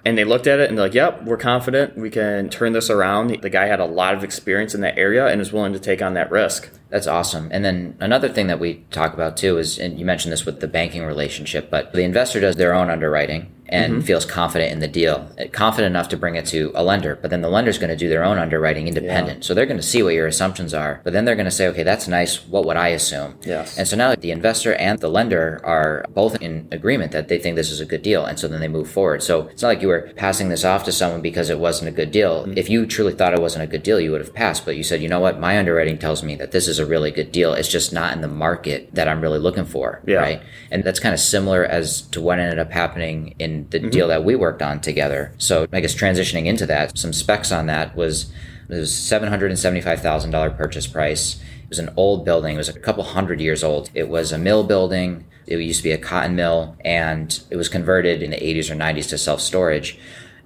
And 0.09 0.17
they 0.17 0.25
looked 0.25 0.47
at 0.47 0.59
it 0.59 0.71
and 0.71 0.79
they're 0.79 0.87
like, 0.87 0.95
yep, 0.95 1.25
we're 1.25 1.37
confident 1.37 1.99
we 1.99 2.09
can 2.09 2.49
turn 2.49 2.73
this 2.73 2.89
around. 2.89 3.43
The 3.43 3.51
guy 3.51 3.67
had 3.67 3.79
a 3.79 3.85
lot 3.85 4.15
of 4.15 4.25
experience 4.25 4.75
in 4.75 4.81
that 4.81 4.97
area 4.97 5.27
and 5.27 5.39
was 5.39 5.53
willing 5.53 5.75
to 5.75 5.79
take 5.79 6.01
on 6.01 6.15
that 6.15 6.31
risk. 6.31 6.71
That's 6.89 7.07
awesome. 7.07 7.51
And 7.53 7.63
then 7.63 7.95
another 8.01 8.31
thing 8.31 8.47
that 8.47 8.59
we 8.59 8.87
talk 8.91 9.13
about 9.13 9.37
too 9.37 9.59
is, 9.59 9.79
and 9.79 9.99
you 9.99 10.07
mentioned 10.07 10.33
this 10.33 10.47
with 10.47 10.61
the 10.61 10.67
banking 10.67 11.05
relationship, 11.05 11.69
but 11.69 11.93
the 11.93 12.05
investor 12.05 12.41
does 12.41 12.57
their 12.57 12.73
own 12.73 12.89
underwriting 12.89 13.53
and 13.69 14.05
feels 14.05 14.25
confident 14.25 14.73
in 14.73 14.79
the 14.81 14.89
deal, 14.89 15.29
confident 15.53 15.93
enough 15.93 16.09
to 16.09 16.17
bring 16.17 16.37
it 16.37 16.47
to 16.47 16.73
a 16.75 16.83
lender. 16.83 17.19
But 17.21 17.31
then 17.31 17.43
the 17.43 17.49
lender's 17.49 17.79
going 17.79 17.91
to 17.91 17.97
do 17.97 18.09
their 18.09 18.25
own 18.25 18.39
underwriting 18.39 18.89
independent. 18.89 19.45
So 19.45 19.55
they're 19.55 19.67
going 19.67 19.79
to 19.79 19.83
see 19.83 20.03
what 20.03 20.15
your 20.15 20.27
assumptions 20.27 20.75
are, 20.75 21.01
but 21.05 21.13
then 21.13 21.25
they're 21.25 21.37
going 21.37 21.45
to 21.45 21.51
say, 21.51 21.67
okay, 21.69 21.83
that's 21.83 22.09
nice. 22.09 22.47
What 22.47 22.65
would 22.65 22.77
I 22.77 22.89
assume? 22.89 23.39
Yes. 23.45 23.79
And 23.79 23.87
so 23.87 23.97
now 23.97 24.15
the 24.15 24.31
investor 24.31 24.75
and 24.75 24.99
the 24.99 25.09
lender 25.09 25.61
are 25.65 26.05
both 26.11 26.41
in 26.41 26.69
agreement 26.71 27.13
that 27.13 27.29
they 27.29 27.39
think 27.39 27.57
this 27.57 27.71
is 27.71 27.81
a 27.81 27.87
good 27.87 28.03
deal. 28.03 28.25
And 28.25 28.39
so 28.39 28.49
then 28.49 28.61
they 28.61 28.69
move 28.69 28.91
forward. 28.91 29.23
So 29.23 29.49
it's 29.49 29.63
not 29.63 29.69
like 29.69 29.83
you 29.83 29.89
were 29.89 30.13
passing 30.17 30.49
this 30.49 30.65
off 30.65 30.85
to 30.85 30.93
someone 30.93 31.21
because 31.21 31.51
it 31.51 31.59
wasn't 31.59 31.89
a 31.89 31.93
good 31.93 32.11
deal. 32.11 32.43
Mm-hmm. 32.43 32.59
If 32.59 32.71
you 32.71 32.87
truly 32.87 33.15
thought 33.15 33.35
it 33.35 33.41
wasn't 33.41 33.65
a 33.65 33.67
good 33.67 33.83
deal, 33.83 34.01
you 34.01 34.13
would 34.13 34.21
have 34.21 34.35
passed. 34.35 34.65
But 34.65 34.77
you 34.77 34.83
said, 34.83 35.03
you 35.03 35.09
know 35.09 35.21
what? 35.21 35.39
My 35.39 35.59
underwriting 35.59 35.99
tells 35.99 36.23
me 36.23 36.35
that 36.37 36.53
this 36.53 36.69
is 36.69 36.79
a 36.79 36.87
really 36.87 37.11
good 37.11 37.33
deal. 37.33 37.53
It's 37.53 37.69
just 37.69 37.93
not 37.93 38.13
in 38.13 38.21
the 38.21 38.29
market 38.29 38.95
that 38.95 39.09
I'm 39.09 39.21
really 39.21 39.39
looking 39.39 39.65
for. 39.65 40.03
Yeah. 40.07 40.19
Right. 40.19 40.43
And 40.71 40.85
that's 40.85 41.01
kind 41.01 41.15
of 41.15 41.21
similar 41.21 41.65
as 41.65 42.03
to 42.03 42.21
what 42.21 42.39
ended 42.39 42.59
up 42.59 42.71
happening 42.71 43.35
in 43.39 43.58
the 43.71 43.79
Mm-hmm. 43.79 43.91
deal 43.91 44.09
that 44.09 44.25
we 44.25 44.35
worked 44.37 44.63
on 44.63 44.81
together. 44.81 45.33
So 45.39 45.67
I 45.73 45.81
guess 45.81 45.95
transitioning 45.95 46.47
into 46.47 46.67
that, 46.67 46.97
some 46.99 47.13
specs 47.13 47.53
on 47.53 47.67
that 47.67 47.97
was 47.97 48.31
it 48.69 48.75
was 48.75 48.95
seven 48.95 49.29
hundred 49.29 49.51
and 49.51 49.59
seventy 49.59 49.81
five 49.81 50.01
thousand 50.01 50.31
dollar 50.31 50.51
purchase 50.51 50.87
price. 50.87 51.41
It 51.63 51.69
was 51.69 51.79
an 51.79 51.91
old 51.97 52.25
building. 52.25 52.55
It 52.55 52.59
was 52.59 52.69
a 52.69 52.79
couple 52.79 53.03
hundred 53.05 53.41
years 53.41 53.63
old. 53.63 53.91
It 53.95 54.09
was 54.09 54.33
a 54.33 54.39
mill 54.39 54.65
building. 54.65 55.25
It 55.47 55.59
used 55.59 55.81
to 55.81 55.85
be 55.85 55.93
a 55.93 55.99
cotton 55.99 56.37
mill, 56.37 56.77
and 56.85 57.39
it 57.51 57.57
was 57.57 57.69
converted 57.71 58.23
in 58.23 58.31
the 58.31 58.37
80s 58.37 58.71
or 58.71 58.75
90s 58.75 59.09
to 59.11 59.19
self 59.19 59.41
storage. 59.41 59.99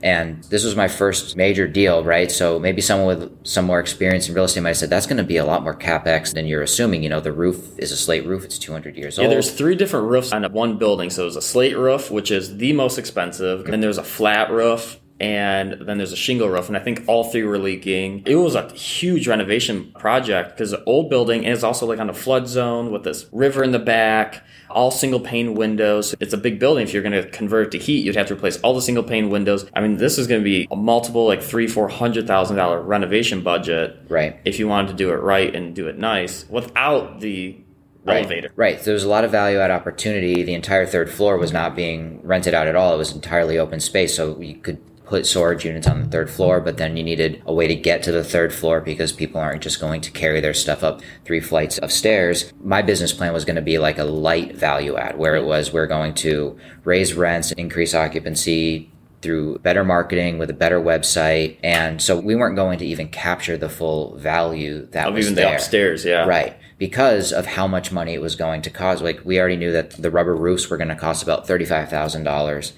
And 0.02 0.42
this 0.44 0.64
was 0.64 0.74
my 0.74 0.88
first 0.88 1.36
major 1.36 1.68
deal, 1.68 2.02
right? 2.02 2.30
So 2.30 2.58
maybe 2.58 2.80
someone 2.80 3.06
with 3.06 3.46
some 3.46 3.64
more 3.64 3.78
experience 3.78 4.28
in 4.28 4.34
real 4.34 4.44
estate 4.44 4.62
might 4.62 4.70
have 4.70 4.78
said 4.78 4.90
that's 4.90 5.06
going 5.06 5.18
to 5.18 5.22
be 5.24 5.36
a 5.36 5.44
lot 5.44 5.62
more 5.62 5.74
capex 5.74 6.34
than 6.34 6.46
you're 6.46 6.62
assuming. 6.62 7.02
You 7.02 7.08
know, 7.08 7.20
the 7.20 7.32
roof 7.32 7.78
is 7.78 7.92
a 7.92 7.96
slate 7.96 8.26
roof; 8.26 8.44
it's 8.44 8.58
200 8.58 8.96
years 8.96 9.16
Yeah, 9.16 9.24
old. 9.24 9.30
Yeah, 9.30 9.34
there's 9.34 9.52
three 9.52 9.76
different 9.76 10.08
roofs 10.08 10.32
on 10.32 10.44
one 10.52 10.76
building. 10.76 11.10
So 11.10 11.22
there's 11.22 11.36
a 11.36 11.42
slate 11.42 11.76
roof, 11.76 12.10
which 12.10 12.30
is 12.30 12.56
the 12.56 12.72
most 12.72 12.98
expensive. 12.98 13.64
Then 13.64 13.80
there's 13.80 13.98
a 13.98 14.04
flat 14.04 14.50
roof, 14.50 14.98
and 15.22 15.74
then 15.86 15.98
there's 15.98 16.12
a 16.12 16.16
shingle 16.16 16.48
roof. 16.48 16.66
And 16.66 16.76
I 16.76 16.80
think 16.80 17.04
all 17.06 17.22
three 17.24 17.44
were 17.44 17.58
leaking. 17.58 18.24
It 18.26 18.34
was 18.34 18.56
a 18.56 18.68
huge 18.72 19.28
renovation 19.28 19.92
project 19.92 20.50
because 20.50 20.72
the 20.72 20.82
old 20.84 21.08
building 21.10 21.44
is 21.44 21.62
also 21.62 21.86
like 21.86 22.00
on 22.00 22.10
a 22.10 22.14
flood 22.14 22.48
zone 22.48 22.90
with 22.90 23.04
this 23.04 23.26
river 23.30 23.62
in 23.62 23.70
the 23.70 23.78
back, 23.78 24.42
all 24.68 24.90
single 24.90 25.20
pane 25.20 25.54
windows. 25.54 26.14
It's 26.18 26.32
a 26.32 26.36
big 26.38 26.58
building. 26.58 26.82
If 26.82 26.92
you're 26.92 27.04
going 27.04 27.12
to 27.22 27.28
convert 27.30 27.68
it 27.68 27.78
to 27.78 27.84
heat, 27.84 28.04
you'd 28.04 28.16
have 28.16 28.26
to 28.26 28.34
replace 28.34 28.58
all 28.62 28.74
the 28.74 28.82
single 28.82 29.04
pane 29.04 29.30
windows. 29.30 29.64
I 29.74 29.80
mean, 29.80 29.96
this 29.96 30.18
is 30.18 30.26
going 30.26 30.40
to 30.40 30.44
be 30.44 30.66
a 30.72 30.76
multiple 30.76 31.24
like 31.24 31.40
three, 31.40 31.68
four 31.68 31.88
hundred 31.88 32.26
thousand 32.26 32.56
dollar 32.56 32.82
renovation 32.82 33.42
budget. 33.42 33.96
Right. 34.08 34.40
If 34.44 34.58
you 34.58 34.66
wanted 34.66 34.88
to 34.88 34.94
do 34.94 35.10
it 35.10 35.16
right 35.22 35.54
and 35.54 35.72
do 35.72 35.86
it 35.86 35.98
nice 35.98 36.48
without 36.48 37.20
the 37.20 37.58
Right. 38.04 38.16
elevator. 38.18 38.50
Right. 38.56 38.80
So 38.80 38.86
there 38.86 38.94
was 38.94 39.04
a 39.04 39.08
lot 39.08 39.22
of 39.22 39.30
value 39.30 39.58
add 39.60 39.70
opportunity. 39.70 40.42
The 40.42 40.54
entire 40.54 40.86
third 40.86 41.08
floor 41.08 41.36
was 41.38 41.52
not 41.52 41.76
being 41.76 42.18
rented 42.24 42.52
out 42.52 42.66
at 42.66 42.74
all. 42.74 42.92
It 42.92 42.98
was 42.98 43.12
entirely 43.14 43.60
open 43.60 43.78
space. 43.78 44.16
So 44.16 44.40
you 44.40 44.56
could 44.56 44.78
put 45.12 45.26
storage 45.26 45.66
units 45.66 45.86
on 45.86 46.00
the 46.02 46.08
third 46.08 46.30
floor, 46.30 46.58
but 46.58 46.78
then 46.78 46.96
you 46.96 47.02
needed 47.04 47.42
a 47.44 47.52
way 47.52 47.68
to 47.68 47.76
get 47.76 48.02
to 48.02 48.10
the 48.10 48.24
third 48.24 48.50
floor 48.50 48.80
because 48.80 49.12
people 49.12 49.38
aren't 49.38 49.60
just 49.60 49.78
going 49.78 50.00
to 50.00 50.10
carry 50.10 50.40
their 50.40 50.54
stuff 50.54 50.82
up 50.82 51.02
three 51.26 51.38
flights 51.38 51.76
of 51.76 51.92
stairs. 51.92 52.50
My 52.64 52.80
business 52.80 53.12
plan 53.12 53.34
was 53.34 53.44
going 53.44 53.56
to 53.56 53.60
be 53.62 53.76
like 53.76 53.98
a 53.98 54.04
light 54.04 54.56
value 54.56 54.96
add 54.96 55.18
where 55.18 55.36
it 55.36 55.44
was 55.44 55.70
we're 55.70 55.86
going 55.86 56.14
to 56.14 56.58
raise 56.84 57.12
rents, 57.12 57.52
increase 57.52 57.92
occupancy, 57.94 58.90
through 59.20 59.58
better 59.58 59.84
marketing 59.84 60.38
with 60.38 60.48
a 60.48 60.54
better 60.54 60.80
website. 60.80 61.58
And 61.62 62.00
so 62.00 62.18
we 62.18 62.34
weren't 62.34 62.56
going 62.56 62.78
to 62.78 62.86
even 62.86 63.08
capture 63.08 63.58
the 63.58 63.68
full 63.68 64.16
value 64.16 64.86
that 64.92 65.08
Of 65.08 65.14
was 65.14 65.26
even 65.26 65.34
there. 65.34 65.50
the 65.50 65.56
upstairs, 65.56 66.06
yeah. 66.06 66.24
Right. 66.24 66.56
Because 66.78 67.34
of 67.34 67.44
how 67.44 67.66
much 67.66 67.92
money 67.92 68.14
it 68.14 68.22
was 68.22 68.34
going 68.34 68.62
to 68.62 68.70
cost. 68.70 69.02
Like 69.02 69.20
we 69.26 69.38
already 69.38 69.56
knew 69.56 69.72
that 69.72 69.90
the 69.90 70.10
rubber 70.10 70.34
roofs 70.34 70.70
were 70.70 70.78
going 70.78 70.88
to 70.88 70.96
cost 70.96 71.22
about 71.22 71.46
$35,000. 71.46 72.72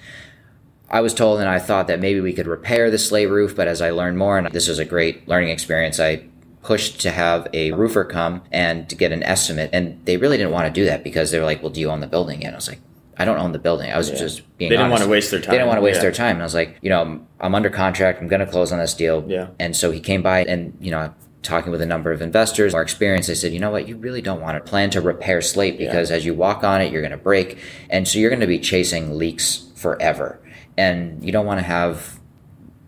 I 0.94 1.00
was 1.00 1.12
told 1.12 1.40
and 1.40 1.48
I 1.48 1.58
thought 1.58 1.88
that 1.88 1.98
maybe 1.98 2.20
we 2.20 2.32
could 2.32 2.46
repair 2.46 2.88
the 2.88 2.98
slate 2.98 3.28
roof, 3.28 3.56
but 3.56 3.66
as 3.66 3.82
I 3.82 3.90
learned 3.90 4.16
more, 4.16 4.38
and 4.38 4.46
this 4.52 4.68
was 4.68 4.78
a 4.78 4.84
great 4.84 5.26
learning 5.26 5.48
experience, 5.48 5.98
I 5.98 6.22
pushed 6.62 7.00
to 7.00 7.10
have 7.10 7.48
a 7.52 7.72
roofer 7.72 8.04
come 8.04 8.42
and 8.52 8.88
to 8.88 8.94
get 8.94 9.10
an 9.10 9.24
estimate. 9.24 9.70
And 9.72 10.00
they 10.06 10.16
really 10.18 10.36
didn't 10.36 10.52
want 10.52 10.66
to 10.66 10.72
do 10.72 10.84
that 10.86 11.02
because 11.02 11.32
they 11.32 11.40
were 11.40 11.44
like, 11.46 11.62
well, 11.64 11.72
do 11.72 11.80
you 11.80 11.90
own 11.90 11.98
the 11.98 12.06
building? 12.06 12.44
And 12.44 12.54
I 12.54 12.56
was 12.56 12.68
like, 12.68 12.78
I 13.18 13.24
don't 13.24 13.38
own 13.38 13.50
the 13.50 13.58
building. 13.58 13.90
I 13.90 13.96
was 13.98 14.08
just 14.08 14.42
being 14.56 14.70
They 14.70 14.76
didn't 14.76 14.86
honest. 14.86 15.00
want 15.00 15.02
to 15.02 15.10
waste 15.10 15.30
their 15.32 15.40
time. 15.40 15.50
They 15.50 15.56
didn't 15.56 15.66
want 15.68 15.78
to 15.78 15.82
waste 15.84 15.96
Yeah. 15.96 16.02
their 16.02 16.12
time. 16.12 16.36
And 16.36 16.42
I 16.42 16.44
was 16.44 16.54
like, 16.54 16.78
you 16.80 16.90
know, 16.90 17.20
I'm 17.40 17.54
under 17.56 17.70
contract. 17.70 18.22
I'm 18.22 18.28
going 18.28 18.38
to 18.38 18.46
close 18.46 18.70
on 18.70 18.78
this 18.78 18.94
deal. 18.94 19.24
Yeah. 19.26 19.48
And 19.58 19.76
so 19.76 19.90
he 19.90 19.98
came 19.98 20.22
by 20.22 20.44
and, 20.44 20.78
you 20.80 20.92
know, 20.92 21.12
talking 21.42 21.72
with 21.72 21.82
a 21.82 21.86
number 21.86 22.12
of 22.12 22.22
investors, 22.22 22.72
more 22.72 22.82
experience, 22.82 23.26
they 23.26 23.34
said, 23.34 23.52
you 23.52 23.58
know 23.58 23.70
what, 23.72 23.88
you 23.88 23.96
really 23.96 24.22
don't 24.22 24.40
want 24.40 24.56
to 24.64 24.70
plan 24.70 24.90
to 24.90 25.00
repair 25.00 25.42
slate 25.42 25.76
because 25.76 26.12
as 26.12 26.24
you 26.24 26.34
walk 26.34 26.62
on 26.62 26.80
it, 26.80 26.92
you're 26.92 27.02
going 27.02 27.10
to 27.10 27.18
break. 27.18 27.58
And 27.90 28.06
so 28.06 28.20
you're 28.20 28.30
going 28.30 28.40
to 28.40 28.46
be 28.46 28.60
chasing 28.60 29.18
leaks 29.18 29.64
forever. 29.74 30.40
And 30.76 31.25
you 31.25 31.33
don't 31.33 31.47
want 31.47 31.61
to 31.61 31.64
have 31.64 32.19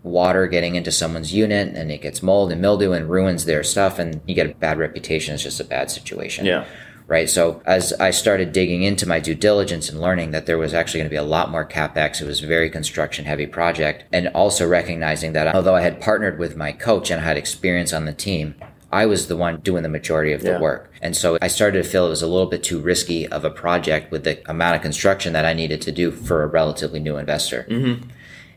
water 0.03 0.47
getting 0.47 0.75
into 0.75 0.91
someone's 0.91 1.33
unit 1.33 1.75
and 1.75 1.91
it 1.91 2.01
gets 2.01 2.23
mold 2.23 2.51
and 2.51 2.61
mildew 2.61 2.93
and 2.93 3.09
ruins 3.09 3.45
their 3.45 3.63
stuff 3.63 3.99
and 3.99 4.21
you 4.25 4.33
get 4.33 4.49
a 4.49 4.55
bad 4.55 4.77
reputation. 4.77 5.33
It's 5.33 5.43
just 5.43 5.59
a 5.59 5.65
bad 5.65 5.91
situation 5.91 6.45
Yeah. 6.45 6.65
right? 7.07 7.29
So 7.29 7.61
as 7.65 7.93
I 7.93 8.11
started 8.11 8.53
digging 8.53 8.83
into 8.83 9.07
my 9.07 9.19
due 9.19 9.35
diligence 9.35 9.89
and 9.89 9.99
learning 9.99 10.31
that 10.31 10.45
there 10.45 10.57
was 10.57 10.73
actually 10.73 11.01
going 11.01 11.09
to 11.09 11.13
be 11.13 11.17
a 11.17 11.23
lot 11.23 11.51
more 11.51 11.65
capex, 11.67 12.21
it 12.21 12.25
was 12.25 12.41
a 12.41 12.47
very 12.47 12.69
construction 12.69 13.25
heavy 13.25 13.47
project, 13.47 14.05
and 14.13 14.29
also 14.29 14.67
recognizing 14.67 15.33
that 15.33 15.53
although 15.53 15.75
I 15.75 15.81
had 15.81 15.99
partnered 15.99 16.39
with 16.39 16.55
my 16.55 16.71
coach 16.71 17.11
and 17.11 17.19
I 17.21 17.25
had 17.25 17.37
experience 17.37 17.91
on 17.93 18.05
the 18.05 18.13
team. 18.13 18.55
I 18.91 19.05
was 19.05 19.27
the 19.27 19.35
one 19.35 19.57
doing 19.59 19.83
the 19.83 19.89
majority 19.89 20.31
of 20.31 20.41
the 20.41 20.51
Yeah. 20.51 20.59
work. 20.59 20.91
And 21.01 21.15
so 21.15 21.37
I 21.41 21.47
started 21.47 21.83
to 21.83 21.89
feel 21.89 22.05
it 22.05 22.09
was 22.09 22.21
a 22.21 22.27
little 22.27 22.45
bit 22.47 22.63
too 22.63 22.79
risky 22.79 23.27
of 23.27 23.43
a 23.43 23.49
project 23.49 24.11
with 24.11 24.23
the 24.23 24.39
amount 24.49 24.77
of 24.77 24.81
construction 24.81 25.33
that 25.33 25.43
I 25.45 25.53
needed 25.53 25.81
to 25.81 25.91
do 25.91 26.09
for 26.11 26.41
a 26.43 26.47
relatively 26.47 26.99
new 26.99 27.17
investor. 27.17 27.65
Mm-hmm. 27.69 28.07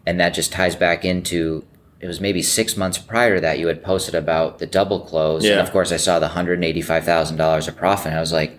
And 0.07 0.21
that 0.21 0.35
just 0.35 0.53
ties 0.53 0.77
back 0.77 1.05
into 1.05 1.65
it 2.01 2.07
was 2.07 2.19
maybe 2.21 2.41
six 2.41 2.79
months 2.79 2.97
prior 2.97 3.35
to 3.35 3.41
that 3.43 3.59
you 3.59 3.67
had 3.67 3.83
posted 3.85 4.15
about 4.15 4.59
the 4.59 4.65
double 4.67 5.01
close. 5.01 5.45
And 5.45 5.57
Yeah. 5.57 5.61
of 5.61 5.71
course, 5.71 5.93
I 5.93 5.99
saw 5.99 6.19
the 6.19 6.29
$185,000 6.29 7.69
of 7.69 7.77
profit. 7.77 8.07
And 8.07 8.17
I 8.17 8.21
was 8.21 8.33
like, 8.33 8.59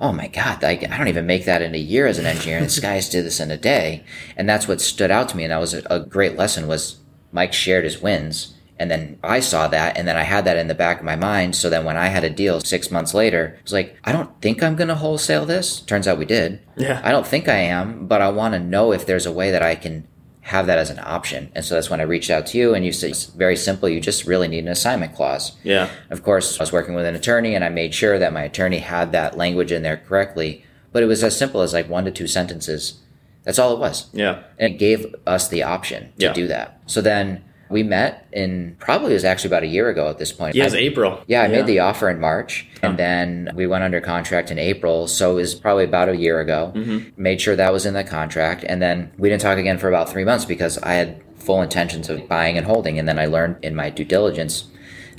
oh 0.00 0.10
my 0.12 0.26
God, 0.28 0.64
I, 0.64 0.70
I 0.70 0.96
don't 0.96 1.08
even 1.08 1.26
make 1.26 1.44
that 1.44 1.60
in 1.62 1.74
a 1.74 1.78
year 1.78 2.06
as 2.06 2.18
an 2.18 2.24
engineer. 2.26 2.56
And 2.58 2.66
this 2.66 2.78
guys 2.80 3.10
did 3.10 3.26
this 3.26 3.40
in 3.40 3.50
a 3.50 3.56
day. 3.58 4.04
And 4.36 4.48
that's 4.48 4.66
what 4.66 4.80
stood 4.80 5.10
out 5.10 5.28
to 5.30 5.36
me. 5.36 5.44
And 5.44 5.52
that 5.52 5.60
was 5.60 5.74
a, 5.74 5.82
a 5.90 6.00
great 6.00 6.36
lesson 6.38 6.66
was 6.66 6.96
Mike 7.30 7.52
shared 7.52 7.84
his 7.84 8.00
wins. 8.00 8.54
And 8.82 8.90
then 8.90 9.18
I 9.22 9.38
saw 9.38 9.68
that, 9.68 9.96
and 9.96 10.08
then 10.08 10.16
I 10.16 10.24
had 10.24 10.44
that 10.46 10.56
in 10.56 10.66
the 10.66 10.74
back 10.74 10.98
of 10.98 11.04
my 11.04 11.14
mind. 11.14 11.54
So 11.54 11.70
then 11.70 11.84
when 11.84 11.96
I 11.96 12.08
had 12.08 12.24
a 12.24 12.30
deal 12.30 12.58
six 12.58 12.90
months 12.90 13.14
later, 13.14 13.54
it 13.58 13.62
was 13.62 13.72
like, 13.72 13.96
I 14.02 14.10
don't 14.10 14.40
think 14.42 14.60
I'm 14.60 14.74
going 14.74 14.88
to 14.88 14.96
wholesale 14.96 15.46
this. 15.46 15.78
Turns 15.80 16.08
out 16.08 16.18
we 16.18 16.24
did. 16.24 16.58
Yeah. 16.76 17.00
I 17.04 17.12
don't 17.12 17.24
think 17.26 17.46
I 17.48 17.58
am, 17.58 18.08
but 18.08 18.20
I 18.20 18.28
want 18.30 18.54
to 18.54 18.58
know 18.58 18.92
if 18.92 19.06
there's 19.06 19.24
a 19.24 19.30
way 19.30 19.52
that 19.52 19.62
I 19.62 19.76
can 19.76 20.08
have 20.40 20.66
that 20.66 20.78
as 20.78 20.90
an 20.90 20.98
option. 20.98 21.52
And 21.54 21.64
so 21.64 21.76
that's 21.76 21.90
when 21.90 22.00
I 22.00 22.02
reached 22.02 22.28
out 22.28 22.46
to 22.48 22.58
you, 22.58 22.74
and 22.74 22.84
you 22.84 22.90
said 22.90 23.10
it's 23.10 23.26
very 23.26 23.54
simple. 23.54 23.88
You 23.88 24.00
just 24.00 24.26
really 24.26 24.48
need 24.48 24.64
an 24.64 24.68
assignment 24.72 25.14
clause. 25.14 25.52
Yeah. 25.62 25.88
Of 26.10 26.24
course, 26.24 26.58
I 26.58 26.62
was 26.64 26.72
working 26.72 26.94
with 26.94 27.06
an 27.06 27.14
attorney, 27.14 27.54
and 27.54 27.62
I 27.64 27.68
made 27.68 27.94
sure 27.94 28.18
that 28.18 28.32
my 28.32 28.42
attorney 28.42 28.78
had 28.78 29.12
that 29.12 29.36
language 29.36 29.70
in 29.70 29.82
there 29.84 29.98
correctly. 29.98 30.64
But 30.90 31.04
it 31.04 31.06
was 31.06 31.22
as 31.22 31.38
simple 31.38 31.60
as 31.60 31.72
like 31.72 31.88
one 31.88 32.04
to 32.06 32.10
two 32.10 32.26
sentences. 32.26 32.98
That's 33.44 33.60
all 33.60 33.72
it 33.72 33.78
was. 33.78 34.06
Yeah. 34.12 34.42
And 34.58 34.74
it 34.74 34.78
gave 34.78 35.14
us 35.26 35.46
the 35.48 35.62
option 35.62 36.12
to 36.18 36.26
Yeah. 36.26 36.32
do 36.32 36.48
that. 36.48 36.80
So 36.86 37.00
then 37.00 37.44
we 37.72 37.82
met 37.82 38.26
in 38.32 38.76
probably 38.78 39.10
it 39.10 39.14
was 39.14 39.24
actually 39.24 39.48
about 39.48 39.62
a 39.62 39.66
year 39.66 39.88
ago 39.88 40.08
at 40.08 40.18
this 40.18 40.30
point. 40.32 40.54
Yeah, 40.54 40.66
it's 40.66 40.74
I- 40.74 40.78
April. 40.78 41.20
yeah, 41.26 41.42
I 41.42 41.48
made 41.48 41.66
the 41.66 41.80
offer 41.80 42.08
in 42.08 42.20
March, 42.20 42.66
and 42.82 42.98
then 42.98 43.50
we 43.54 43.66
went 43.66 43.82
under 43.82 44.00
contract 44.00 44.50
in 44.50 44.58
April. 44.58 45.08
So 45.08 45.32
it 45.32 45.34
was 45.34 45.54
probably 45.54 45.84
about 45.84 46.08
a 46.08 46.16
year 46.16 46.40
ago. 46.40 46.72
Made 47.16 47.40
sure 47.40 47.56
that 47.56 47.72
was 47.72 47.86
in 47.86 47.94
the 47.94 48.04
contract, 48.04 48.64
and 48.68 48.80
then 48.80 49.10
we 49.18 49.28
didn't 49.28 49.42
talk 49.42 49.58
again 49.58 49.78
for 49.78 49.88
about 49.88 50.08
three 50.10 50.24
months 50.24 50.44
because 50.44 50.78
I 50.78 50.94
had 50.94 51.22
full 51.38 51.60
intentions 51.62 52.08
of 52.08 52.28
buying 52.28 52.56
and 52.56 52.66
holding. 52.66 52.98
And 53.00 53.08
then 53.08 53.18
I 53.18 53.26
learned 53.26 53.56
in 53.62 53.74
my 53.74 53.90
due 53.90 54.04
diligence, 54.04 54.64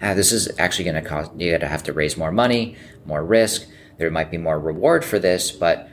ah, 0.02 0.14
this 0.14 0.32
is 0.32 0.50
actually 0.58 0.86
going 0.86 1.04
to 1.04 1.10
cost. 1.10 1.32
You 1.38 1.52
got 1.52 1.60
to 1.62 1.68
have 1.68 1.84
to 1.84 1.94
raise 1.94 2.16
more 2.16 2.32
money, 2.32 2.78
more 3.06 3.24
risk. 3.26 3.68
There 3.98 4.10
might 4.10 4.32
be 4.32 4.38
more 4.38 4.58
reward 4.60 5.04
for 5.04 5.20
this, 5.20 5.52
but 5.52 5.90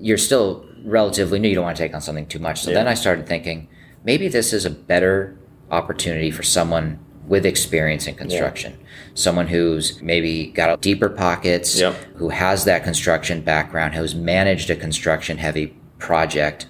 you're 0.00 0.18
still 0.18 0.66
relatively 0.84 1.38
new. 1.38 1.48
You 1.48 1.54
don't 1.56 1.64
want 1.64 1.76
to 1.76 1.82
take 1.82 1.94
on 1.94 2.00
something 2.00 2.26
too 2.26 2.38
much. 2.38 2.62
So 2.62 2.70
Yeah. 2.70 2.76
then 2.78 2.88
I 2.88 2.94
started 2.94 3.26
thinking, 3.26 3.68
maybe 4.04 4.28
this 4.28 4.52
is 4.52 4.64
a 4.64 4.70
better 4.70 5.36
opportunity 5.70 6.30
for 6.30 6.42
someone 6.42 6.98
with 7.26 7.46
experience 7.46 8.06
in 8.06 8.14
construction. 8.14 8.78
Someone 9.14 9.46
who's 9.48 10.00
maybe 10.02 10.48
got 10.48 10.80
deeper 10.80 11.08
pockets, 11.08 11.80
Yep. 11.80 11.94
who 12.16 12.28
has 12.28 12.64
that 12.66 12.84
construction 12.84 13.40
background, 13.40 13.94
who's 13.94 14.14
managed 14.14 14.68
a 14.70 14.76
construction 14.76 15.38
heavy 15.38 15.74
project. 15.98 16.66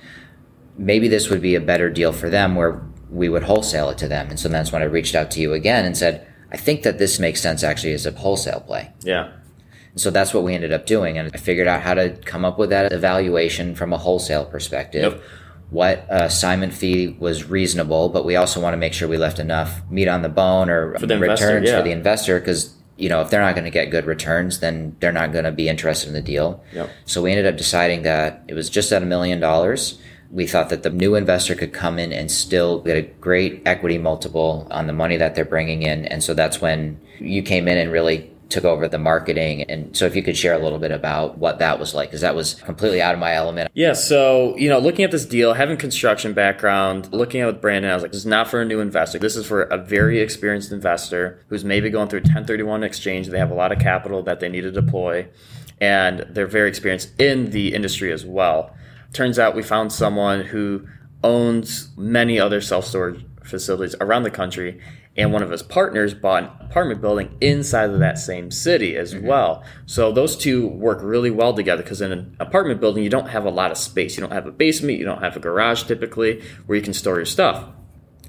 Maybe 0.79 1.09
this 1.09 1.29
would 1.31 1.43
be 1.43 1.55
a 1.55 1.61
better 1.61 1.91
deal 1.91 2.13
for 2.13 2.31
them 2.31 2.55
where 2.55 2.81
we 3.11 3.29
would 3.29 3.45
wholesale 3.45 3.91
it 3.91 3.99
to 3.99 4.09
them. 4.09 4.29
And 4.31 4.39
so 4.39 4.49
that's 4.49 4.71
when 4.73 4.83
I 4.83 4.87
reached 4.87 5.15
out 5.15 5.31
to 5.33 5.41
you 5.41 5.53
again 5.55 5.85
and 5.85 5.97
said, 5.97 6.27
I 6.53 6.57
think 6.57 6.83
that 6.83 6.99
this 6.99 7.19
makes 7.19 7.41
sense 7.41 7.65
actually 7.65 7.93
as 7.93 8.07
a 8.07 8.13
wholesale 8.13 8.61
play. 8.61 8.93
Yeah. 9.03 9.33
So 9.97 10.11
that's 10.11 10.35
what 10.35 10.43
we 10.45 10.55
ended 10.55 10.73
up 10.73 10.87
doing. 10.87 11.19
And 11.19 11.31
I 11.33 11.37
figured 11.37 11.67
out 11.69 11.83
how 11.83 11.95
to 11.95 12.11
come 12.25 12.45
up 12.45 12.59
with 12.59 12.71
that 12.71 12.93
evaluation 12.93 13.75
from 13.75 13.93
a 13.93 13.99
wholesale 13.99 14.45
perspective. 14.45 15.13
Yep. 15.15 15.23
What 15.75 16.07
uh, 16.09 16.27
assignment 16.31 16.73
fee 16.73 17.17
was 17.19 17.51
reasonable, 17.51 18.09
but 18.09 18.25
we 18.25 18.37
also 18.37 18.61
want 18.61 18.75
to 18.75 18.77
make 18.77 18.93
sure 18.93 19.09
we 19.09 19.17
left 19.17 19.41
enough 19.41 19.83
meat 19.91 20.07
on 20.07 20.23
the 20.23 20.29
bone 20.29 20.71
or 20.71 20.97
For 21.01 21.07
the 21.07 21.15
investor, 21.15 21.47
returns 21.47 21.69
yeah. 21.69 21.79
for 21.79 21.83
the 21.83 21.91
investor 21.91 22.39
because, 22.39 22.73
you 22.97 23.09
know, 23.09 23.23
if 23.23 23.31
they're 23.31 23.41
not 23.41 23.57
going 23.57 23.65
to 23.65 23.73
get 23.73 23.91
good 23.91 24.07
returns, 24.07 24.61
then 24.61 24.95
they're 25.01 25.11
not 25.11 25.33
going 25.33 25.47
to 25.47 25.51
be 25.51 25.69
interested 25.69 26.07
in 26.07 26.15
the 26.15 26.23
deal. 26.23 26.63
Yep. 26.75 26.91
So 27.07 27.23
we 27.23 27.33
ended 27.33 27.47
up 27.47 27.57
deciding 27.57 28.03
that 28.03 28.45
it 28.47 28.55
was 28.55 28.71
just 28.71 28.93
at 28.93 29.03
a 29.03 29.07
million 29.07 29.41
dollars. 29.41 29.99
We 30.31 30.47
thought 30.47 30.69
that 30.69 30.85
the 30.85 30.91
new 30.91 31.17
investor 31.17 31.57
could 31.57 31.73
come 31.73 31.99
in 31.99 32.13
and 32.13 32.31
still 32.31 32.81
get 32.81 32.97
a 32.97 33.03
great 33.03 33.63
equity 33.67 33.99
multiple 33.99 34.69
on 34.71 34.87
the 34.87 34.93
money 34.93 35.17
that 35.17 35.35
they're 35.35 35.45
bringing 35.45 35.83
in. 35.83 36.07
And 36.07 36.23
so 36.23 36.35
that's 36.35 36.61
when 36.61 37.01
you 37.19 37.43
came 37.43 37.67
in 37.67 37.79
and 37.79 37.91
really 37.91 38.31
took 38.49 38.65
over 38.65 38.89
the 38.89 38.99
marketing. 38.99 39.63
And 39.65 39.97
so 39.97 40.07
if 40.07 40.15
you 40.15 40.23
could 40.23 40.37
share 40.37 40.55
a 40.55 40.59
little 40.59 40.79
bit 40.79 40.91
about 40.91 41.39
what 41.39 41.59
that 41.59 41.79
was 41.79 41.95
like, 41.95 42.11
because 42.11 42.21
that 42.21 42.35
was 42.35 42.55
completely 42.55 43.01
out 43.01 43.15
of 43.15 43.21
my 43.21 43.35
element. 43.35 43.71
Yeah, 43.75 43.95
so 43.95 44.57
you 44.57 44.69
know, 44.69 44.79
looking 44.79 45.05
at 45.05 45.11
this 45.11 45.25
deal, 45.25 45.55
having 45.55 45.77
construction 45.77 46.33
background, 46.33 47.13
looking 47.13 47.41
at 47.41 47.45
it 47.45 47.53
with 47.53 47.61
Brandon, 47.61 47.91
I 47.91 47.95
was 47.95 48.03
like, 48.03 48.13
this 48.13 48.21
is 48.21 48.27
not 48.27 48.49
for 48.49 48.61
a 48.61 48.65
new 48.65 48.81
investor. 48.81 49.19
This 49.19 49.37
is 49.37 49.47
for 49.47 49.63
a 49.63 49.79
very 49.79 50.21
experienced 50.21 50.73
investor 50.73 51.45
who's 51.49 51.65
maybe 51.65 51.91
going 51.91 52.09
through 52.09 52.21
a 52.21 52.23
1031 52.23 52.85
exchange. 52.85 53.29
They 53.29 53.39
have 53.39 53.51
a 53.51 53.55
lot 53.55 53.73
of 53.73 53.79
capital 53.79 54.23
that 54.23 54.41
they 54.41 54.49
need 54.49 54.63
to 54.63 54.71
deploy, 54.71 55.27
and 55.81 56.21
they're 56.29 56.47
very 56.47 56.69
experienced 56.69 57.19
in 57.21 57.51
the 57.51 57.75
industry 57.75 58.13
as 58.13 58.25
well. 58.25 58.75
Turns 59.13 59.39
out 59.39 59.55
we 59.55 59.63
found 59.63 59.93
someone 59.93 60.43
who 60.43 60.87
owns 61.23 61.89
many 61.97 62.39
other 62.39 62.61
self 62.61 62.85
storage 62.85 63.25
facilities 63.43 63.95
around 64.01 64.25
the 64.25 64.31
country. 64.31 64.81
And 65.17 65.33
one 65.33 65.43
of 65.43 65.51
his 65.51 65.63
partners 65.63 66.13
bought 66.13 66.43
an 66.43 66.51
apartment 66.61 67.01
building 67.01 67.37
inside 67.41 67.91
of 67.91 68.01
that 68.01 68.19
same 68.19 68.51
city 68.51 68.97
as 68.97 69.15
mm-hmm. 69.15 69.27
well. 69.27 69.63
So 69.87 70.11
those 70.11 70.37
two 70.37 70.67
work 70.67 70.99
really 71.03 71.31
well 71.31 71.55
together 71.55 71.83
because 71.83 72.01
in 72.01 72.11
an 72.11 72.37
apartment 72.41 72.81
building, 72.81 73.05
you 73.05 73.11
don't 73.11 73.29
have 73.29 73.45
a 73.45 73.51
lot 73.51 73.71
of 73.71 73.79
space. 73.79 74.17
You 74.17 74.23
don't 74.23 74.33
have 74.33 74.47
a 74.47 74.53
basement, 74.53 74.99
you 74.99 75.05
don't 75.05 75.23
have 75.23 75.37
a 75.37 75.41
garage 75.41 75.85
typically 75.85 76.43
where 76.67 76.77
you 76.77 76.83
can 76.83 76.95
store 76.95 77.17
your 77.17 77.27
stuff. 77.27 77.65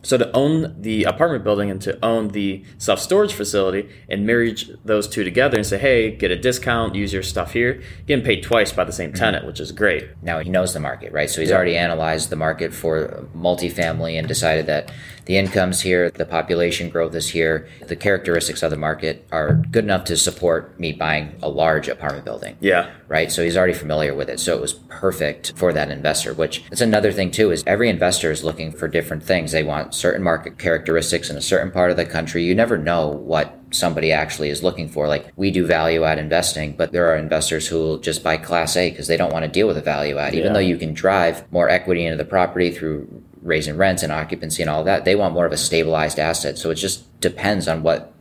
So 0.06 0.20
to 0.20 0.32
own 0.36 0.80
the 0.80 1.06
apartment 1.06 1.44
building 1.44 1.72
and 1.72 1.82
to 1.82 1.98
own 2.06 2.27
the 2.27 2.63
self 2.77 3.00
storage 3.00 3.34
facility 3.34 3.89
and 4.08 4.24
marriage 4.24 4.70
those 4.86 5.08
two 5.08 5.24
together 5.24 5.58
and 5.58 5.65
say, 5.65 5.80
hey, 5.80 6.12
get 6.12 6.30
a 6.30 6.36
discount, 6.36 6.94
use 6.94 7.12
your 7.12 7.24
stuff 7.24 7.54
here, 7.54 7.82
getting 8.06 8.24
paid 8.24 8.44
twice 8.44 8.72
by 8.72 8.84
the 8.84 8.92
same 8.92 9.10
mm-hmm. 9.10 9.18
tenant, 9.18 9.48
which 9.48 9.60
is 9.60 9.72
great. 9.72 10.10
Now 10.22 10.39
he 10.39 10.50
knows 10.50 10.75
the 10.75 10.80
market, 10.80 11.12
right? 11.12 11.27
So 11.27 11.42
he's 11.42 11.51
already 11.51 11.75
analyzed 11.75 12.30
the 12.30 12.36
market 12.36 12.72
for 12.72 13.27
multifamily 13.36 14.20
and 14.20 14.27
decided 14.27 14.68
that 14.68 14.92
the 15.25 15.38
incomes 15.38 15.82
here, 15.82 16.10
the 16.12 16.25
population 16.25 16.89
growth 16.89 17.15
is 17.15 17.29
here, 17.29 17.67
the 17.88 17.96
characteristics 17.96 18.62
of 18.63 18.72
the 18.72 18.77
market 18.77 19.27
are 19.32 19.53
good 19.72 19.84
enough 19.84 20.05
to 20.05 20.17
support 20.17 20.79
me 20.79 20.91
buying 20.94 21.36
a 21.41 21.50
large 21.50 21.88
apartment 21.88 22.25
building. 22.25 22.58
Yeah. 22.60 22.91
right? 23.08 23.32
So 23.32 23.44
he's 23.44 23.55
already 23.58 23.74
familiar 23.74 24.15
with 24.15 24.29
it. 24.29 24.39
So 24.39 24.55
it 24.55 24.62
was 24.62 24.74
perfect 24.74 25.53
for 25.55 25.72
that 25.74 25.91
investor, 25.91 26.34
which 26.34 26.63
is 26.72 26.82
another 26.82 27.12
thing 27.12 27.29
too, 27.32 27.51
is 27.51 27.63
every 27.67 27.89
investor 27.89 28.32
is 28.32 28.44
looking 28.44 28.72
for 28.72 28.88
different 28.88 29.24
things. 29.24 29.51
They 29.51 29.63
want 29.63 29.94
certain 29.94 30.24
market 30.24 30.58
characteristics 30.58 31.29
in 31.29 31.38
a 31.38 31.41
certain 31.41 31.72
part 31.72 31.91
of 31.91 31.98
the 31.98 32.05
country. 32.05 32.44
You 32.44 32.55
never 32.55 32.77
know 32.77 33.08
what 33.10 33.60
somebody 33.72 34.12
actually 34.12 34.50
is 34.50 34.63
looking 34.63 34.88
for. 34.89 35.08
Like 35.08 35.32
we 35.36 35.51
do 35.51 35.65
value 35.67 36.03
add 36.03 36.17
investing, 36.17 36.75
but 36.75 36.91
there 36.91 37.08
are 37.12 37.15
investors 37.17 37.67
who 37.67 37.77
will 37.77 37.98
just 38.00 38.24
buy 38.24 38.38
class 38.38 38.75
A 38.75 38.89
because 38.89 39.08
they 39.08 39.17
don't 39.17 39.34
want 39.34 39.44
to 39.46 39.51
deal 39.51 39.67
with 39.67 39.77
a 39.77 39.82
value 39.82 40.17
add. 40.17 40.34
Even 40.34 40.48
Yeah. 40.48 40.53
though 40.53 40.60
you 40.60 40.77
can 40.77 40.94
drive 40.94 41.44
more 41.51 41.70
equity 41.70 42.05
into 42.05 42.17
the 42.17 42.25
property 42.25 42.72
through 42.72 43.08
raising 43.46 43.78
rents 43.78 44.04
and 44.04 44.12
occupancy 44.12 44.62
and 44.64 44.70
all 44.70 44.84
that, 44.84 45.06
they 45.06 45.16
want 45.16 45.34
more 45.34 45.46
of 45.46 45.52
a 45.52 45.58
stabilized 45.58 46.20
asset. 46.20 46.58
So 46.58 46.72
it 46.72 46.75
just 46.75 47.20
depends 47.22 47.68
on 47.68 47.84
what 47.84 48.12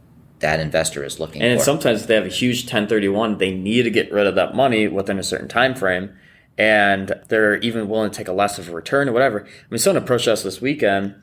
that 0.40 0.60
investor 0.60 1.02
is 1.02 1.18
looking 1.18 1.42
And 1.42 1.58
for. 1.58 1.64
sometimes 1.64 2.02
if 2.02 2.06
they 2.06 2.14
have 2.14 2.26
a 2.26 2.28
huge 2.28 2.64
1031, 2.64 3.38
they 3.38 3.52
need 3.52 3.84
to 3.84 3.90
get 3.90 4.12
rid 4.12 4.26
of 4.26 4.34
that 4.34 4.54
money 4.54 4.86
within 4.86 5.18
a 5.18 5.22
certain 5.22 5.48
time 5.48 5.74
frame. 5.74 6.10
And 6.58 7.14
they're 7.28 7.56
even 7.56 7.88
willing 7.88 8.10
to 8.10 8.16
take 8.16 8.28
a 8.28 8.32
less 8.32 8.58
of 8.58 8.68
a 8.68 8.72
return 8.72 9.08
or 9.08 9.12
whatever. 9.12 9.44
I 9.44 9.48
mean, 9.70 9.78
someone 9.78 10.02
approached 10.02 10.28
us 10.28 10.42
this 10.42 10.60
weekend 10.60 11.16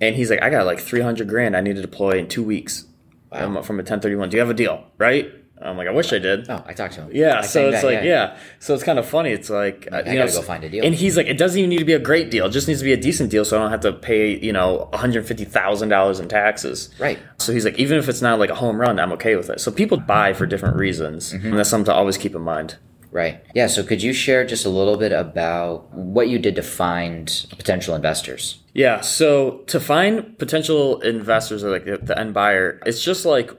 and 0.00 0.14
he's 0.16 0.30
like, 0.30 0.42
I 0.42 0.48
got 0.48 0.64
like 0.64 0.78
300 0.80 1.28
grand 1.28 1.56
I 1.56 1.60
need 1.60 1.76
to 1.76 1.82
deploy 1.82 2.18
in 2.18 2.28
two 2.28 2.42
weeks 2.44 2.86
um, 3.32 3.62
from 3.62 3.76
a 3.76 3.82
1031. 3.82 4.30
Do 4.30 4.36
you 4.36 4.40
have 4.40 4.50
a 4.50 4.54
deal? 4.54 4.84
Right? 4.96 5.32
I'm 5.62 5.76
like, 5.76 5.86
I 5.88 5.92
wish 5.92 6.12
I 6.12 6.18
did. 6.18 6.50
Oh, 6.50 6.62
I 6.66 6.72
talked 6.72 6.94
to 6.94 7.02
him. 7.02 7.10
Yeah, 7.12 7.38
I 7.38 7.42
so 7.42 7.68
it's 7.68 7.76
back, 7.76 7.84
like 7.84 8.04
yeah. 8.04 8.36
so 8.58 8.74
it's 8.74 8.82
kind 8.82 8.98
of 8.98 9.06
funny. 9.06 9.30
It's 9.30 9.48
like 9.48 9.88
uh, 9.90 9.96
I 9.96 9.98
you 10.00 10.04
gotta 10.18 10.26
know, 10.30 10.32
go 10.40 10.42
find 10.42 10.64
a 10.64 10.68
deal. 10.68 10.84
and 10.84 10.94
he's 10.94 11.16
like, 11.16 11.26
it 11.26 11.38
doesn't 11.38 11.58
even 11.58 11.70
need 11.70 11.78
to 11.78 11.84
be 11.84 11.92
a 11.92 11.98
great 11.98 12.30
deal; 12.30 12.46
it 12.46 12.50
just 12.50 12.66
needs 12.68 12.80
to 12.80 12.84
be 12.84 12.92
a 12.92 12.96
decent 12.96 13.30
deal, 13.30 13.44
so 13.44 13.56
I 13.56 13.60
don't 13.62 13.70
have 13.70 13.80
to 13.80 13.92
pay 13.92 14.36
you 14.38 14.52
know 14.52 14.88
150 14.92 15.44
thousand 15.44 15.88
dollars 15.90 16.18
in 16.20 16.28
taxes. 16.28 16.90
Right. 16.98 17.18
So 17.38 17.52
he's 17.52 17.64
like, 17.64 17.78
even 17.78 17.98
if 17.98 18.08
it's 18.08 18.20
not 18.22 18.38
like 18.38 18.50
a 18.50 18.54
home 18.56 18.80
run, 18.80 18.98
I'm 18.98 19.12
okay 19.12 19.36
with 19.36 19.48
it. 19.48 19.60
So 19.60 19.70
people 19.70 19.96
buy 19.98 20.32
for 20.32 20.44
different 20.46 20.76
reasons, 20.76 21.32
Mm-hmm. 21.32 21.46
and 21.48 21.58
that's 21.58 21.70
something 21.70 21.86
to 21.86 21.94
always 21.94 22.18
keep 22.18 22.34
in 22.34 22.42
mind. 22.42 22.76
Right. 23.12 23.44
Yeah. 23.54 23.68
So 23.68 23.84
could 23.84 24.02
you 24.02 24.12
share 24.12 24.44
just 24.44 24.66
a 24.66 24.68
little 24.70 24.96
bit 24.96 25.12
about 25.12 25.88
what 25.94 26.28
you 26.28 26.40
did 26.40 26.56
to 26.56 26.62
find 26.62 27.46
potential 27.50 27.94
investors? 27.94 28.58
Yeah. 28.72 29.02
So 29.02 29.58
to 29.68 29.78
find 29.78 30.36
potential 30.36 31.00
investors 31.00 31.62
or 31.62 31.70
like 31.70 31.84
the 31.84 32.18
end 32.18 32.34
buyer, 32.34 32.80
it's 32.84 33.04
just 33.04 33.24
like 33.24 33.50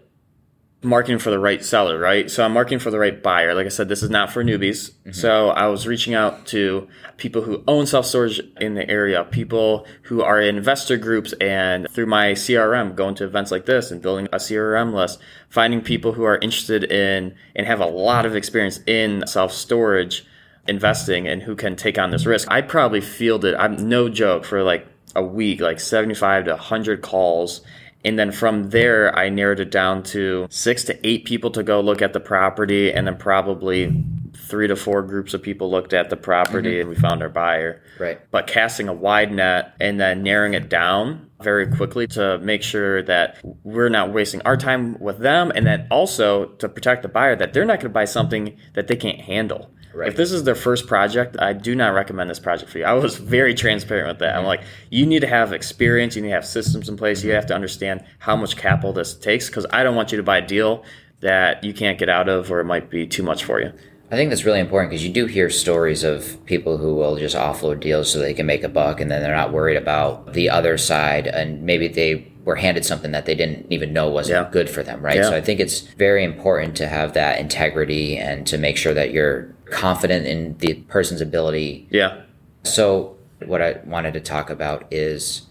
marketing 0.84 1.20
for 1.20 1.32
the 1.32 1.40
right 1.40 1.64
seller, 1.66 2.00
right? 2.00 2.30
So 2.30 2.44
I'm 2.44 2.54
marketing 2.54 2.80
for 2.80 2.92
the 2.92 3.00
right 3.00 3.22
buyer. 3.22 3.54
Like 3.54 3.66
I 3.66 3.70
said, 3.70 3.90
this 3.90 4.04
is 4.04 4.10
not 4.10 4.32
for 4.32 4.44
newbies. 4.44 4.92
Mm-hmm. 4.92 5.12
So 5.12 5.50
I 5.50 5.68
was 5.68 5.88
reaching 5.88 6.14
out 6.14 6.46
to 6.48 6.88
people 7.18 7.42
who 7.42 7.64
own 7.68 7.88
self 7.88 8.06
storage 8.06 8.40
in 8.60 8.76
the 8.76 8.90
area, 8.90 9.24
people 9.24 9.88
who 10.04 10.22
are 10.22 10.40
in 10.40 10.58
investor 10.58 10.98
groups, 10.98 11.34
and 11.34 11.88
through 11.90 12.06
my 12.06 12.34
CRM, 12.34 12.96
going 12.96 13.16
to 13.16 13.26
events 13.26 13.52
like 13.52 13.66
this 13.66 13.92
and 13.92 14.02
building 14.02 14.28
a 14.32 14.38
CRM 14.38 14.94
list, 14.94 15.20
finding 15.50 15.82
people 15.82 16.14
who 16.14 16.24
are 16.24 16.38
interested 16.38 16.84
in 16.84 17.36
and 17.56 17.68
have 17.68 17.80
a 17.80 17.86
lot 17.86 18.26
of 18.26 18.36
experience 18.36 18.80
in 18.86 19.26
self 19.28 19.52
storage 19.52 20.26
investing 20.68 21.28
and 21.28 21.44
who 21.44 21.56
can 21.56 21.76
take 21.76 21.98
on 21.98 22.12
this 22.12 22.26
risk. 22.26 22.48
I 22.50 22.62
probably 22.62 23.02
fielded, 23.02 23.56
I'm 23.56 23.88
no 23.88 24.10
joke, 24.10 24.46
for 24.46 24.64
like 24.64 24.88
a 25.16 25.24
week, 25.24 25.62
like 25.62 25.80
75 25.80 26.46
to 26.46 26.52
100 26.52 27.02
calls. 27.02 27.62
And 28.06 28.20
then 28.20 28.32
from 28.32 28.70
there, 28.70 29.18
I 29.18 29.30
narrowed 29.30 29.60
it 29.60 29.72
down 29.72 30.04
to 30.04 30.46
six 30.52 30.84
to 30.86 31.08
eight 31.08 31.26
people 31.26 31.50
to 31.52 31.64
go 31.64 31.82
look 31.82 32.04
at 32.04 32.14
the 32.14 32.20
property, 32.20 32.94
and 32.94 33.08
then 33.08 33.18
probably 33.18 34.06
three 34.36 34.68
to 34.68 34.76
four 34.76 35.02
groups 35.02 35.34
of 35.34 35.42
people 35.42 35.72
looked 35.72 35.94
at 35.94 36.10
the 36.12 36.16
property, 36.16 36.74
mm-hmm. 36.74 36.82
and 36.82 36.90
we 36.90 36.96
found 36.96 37.24
our 37.24 37.30
buyer. 37.30 37.82
Right. 38.00 38.20
But 38.30 38.46
casting 38.46 38.88
a 38.88 38.94
wide 38.94 39.32
net 39.32 39.74
and 39.80 40.00
then 40.00 40.22
narrowing 40.22 40.54
it 40.54 40.70
down 40.70 41.30
very 41.42 41.68
quickly 41.68 42.08
to 42.08 42.38
make 42.40 42.64
sure 42.64 43.02
that 43.04 43.38
we're 43.64 43.90
not 43.90 44.14
wasting 44.14 44.42
our 44.44 44.56
time 44.56 45.00
with 45.00 45.20
them, 45.20 45.52
and 45.56 45.66
then 45.66 45.88
also 45.90 46.46
to 46.46 46.70
protect 46.70 47.02
the 47.02 47.10
buyer 47.10 47.36
that 47.36 47.54
they're 47.54 47.66
not 47.66 47.80
going 47.80 47.90
to 47.90 47.90
buy 47.90 48.06
something 48.06 48.56
that 48.74 48.88
they 48.88 48.96
can't 48.96 49.22
handle. 49.22 49.72
Right. 49.96 50.10
If 50.10 50.18
this 50.18 50.32
is 50.32 50.44
their 50.44 50.56
first 50.56 50.88
project, 50.88 51.38
I 51.40 51.54
do 51.54 51.74
not 51.74 51.94
recommend 51.94 52.30
this 52.30 52.40
project 52.40 52.70
for 52.70 52.80
you. 52.80 52.86
I 52.86 52.94
was 52.94 53.18
very 53.36 53.54
transparent 53.54 54.10
with 54.10 54.20
that. 54.20 54.36
I'm 54.36 54.46
like, 54.46 54.62
you 54.90 55.06
need 55.06 55.22
to 55.22 55.28
have 55.28 55.54
experience, 55.54 56.16
you 56.16 56.22
need 56.22 56.30
to 56.30 56.36
have 56.36 56.46
systems 56.46 56.90
in 56.90 56.98
place, 56.98 57.24
you 57.24 57.30
mm-hmm. 57.30 57.36
have 57.36 57.46
to 57.48 57.56
understand 57.56 58.04
how 58.20 58.36
much 58.36 58.58
capital 58.58 58.92
this 58.92 59.16
takes 59.16 59.48
because 59.48 59.66
I 59.72 59.84
don't 59.84 59.96
want 59.96 60.12
you 60.12 60.18
to 60.18 60.24
buy 60.24 60.40
a 60.40 60.46
deal 60.46 60.84
that 61.22 61.64
you 61.64 61.74
can't 61.74 61.98
get 61.98 62.10
out 62.10 62.28
of 62.28 62.52
or 62.52 62.60
it 62.60 62.66
might 62.66 62.90
be 62.90 63.08
too 63.08 63.24
much 63.24 63.46
for 63.46 63.62
you. 63.62 63.72
I 64.12 64.16
think 64.16 64.30
that's 64.30 64.46
really 64.46 64.60
important 64.60 64.92
because 64.92 65.06
you 65.06 65.12
do 65.12 65.26
hear 65.26 65.50
stories 65.50 66.04
of 66.04 66.46
people 66.46 66.78
who 66.78 66.94
will 66.96 67.16
just 67.16 67.36
offload 67.36 67.80
deals 67.80 68.12
so 68.12 68.20
they 68.20 68.36
can 68.36 68.46
make 68.46 68.64
a 68.64 68.70
buck 68.70 69.02
and 69.02 69.10
then 69.10 69.24
they're 69.24 69.36
not 69.36 69.52
worried 69.52 69.78
about 69.78 70.34
the 70.34 70.50
other 70.50 70.78
side 70.78 71.26
and 71.26 71.64
maybe 71.64 71.88
they 71.88 72.32
were 72.46 72.56
handed 72.56 72.86
something 72.86 73.12
that 73.12 73.26
they 73.26 73.36
didn't 73.36 73.66
even 73.70 73.92
know 73.92 74.08
wasn't 74.08 74.46
Yeah. 74.46 74.50
good 74.52 74.70
for 74.70 74.84
them, 74.84 75.02
right? 75.02 75.18
Yeah. 75.18 75.30
So 75.30 75.36
I 75.36 75.42
think 75.42 75.60
it's 75.60 75.82
very 75.82 76.24
important 76.24 76.76
to 76.78 76.88
have 76.88 77.14
that 77.14 77.40
integrity 77.40 78.18
and 78.18 78.46
to 78.48 78.58
make 78.58 78.78
sure 78.78 78.94
that 78.94 79.12
you're 79.12 79.48
confident 79.72 80.28
in 80.28 80.56
the 80.60 80.76
person's 80.88 81.22
ability 81.22 81.88
Yeah. 81.90 82.22
So, 82.64 83.16
what 83.46 83.62
I 83.62 83.76
wanted 83.86 84.14
to 84.14 84.22
talk 84.22 84.50
about 84.50 84.86
is 84.92 85.44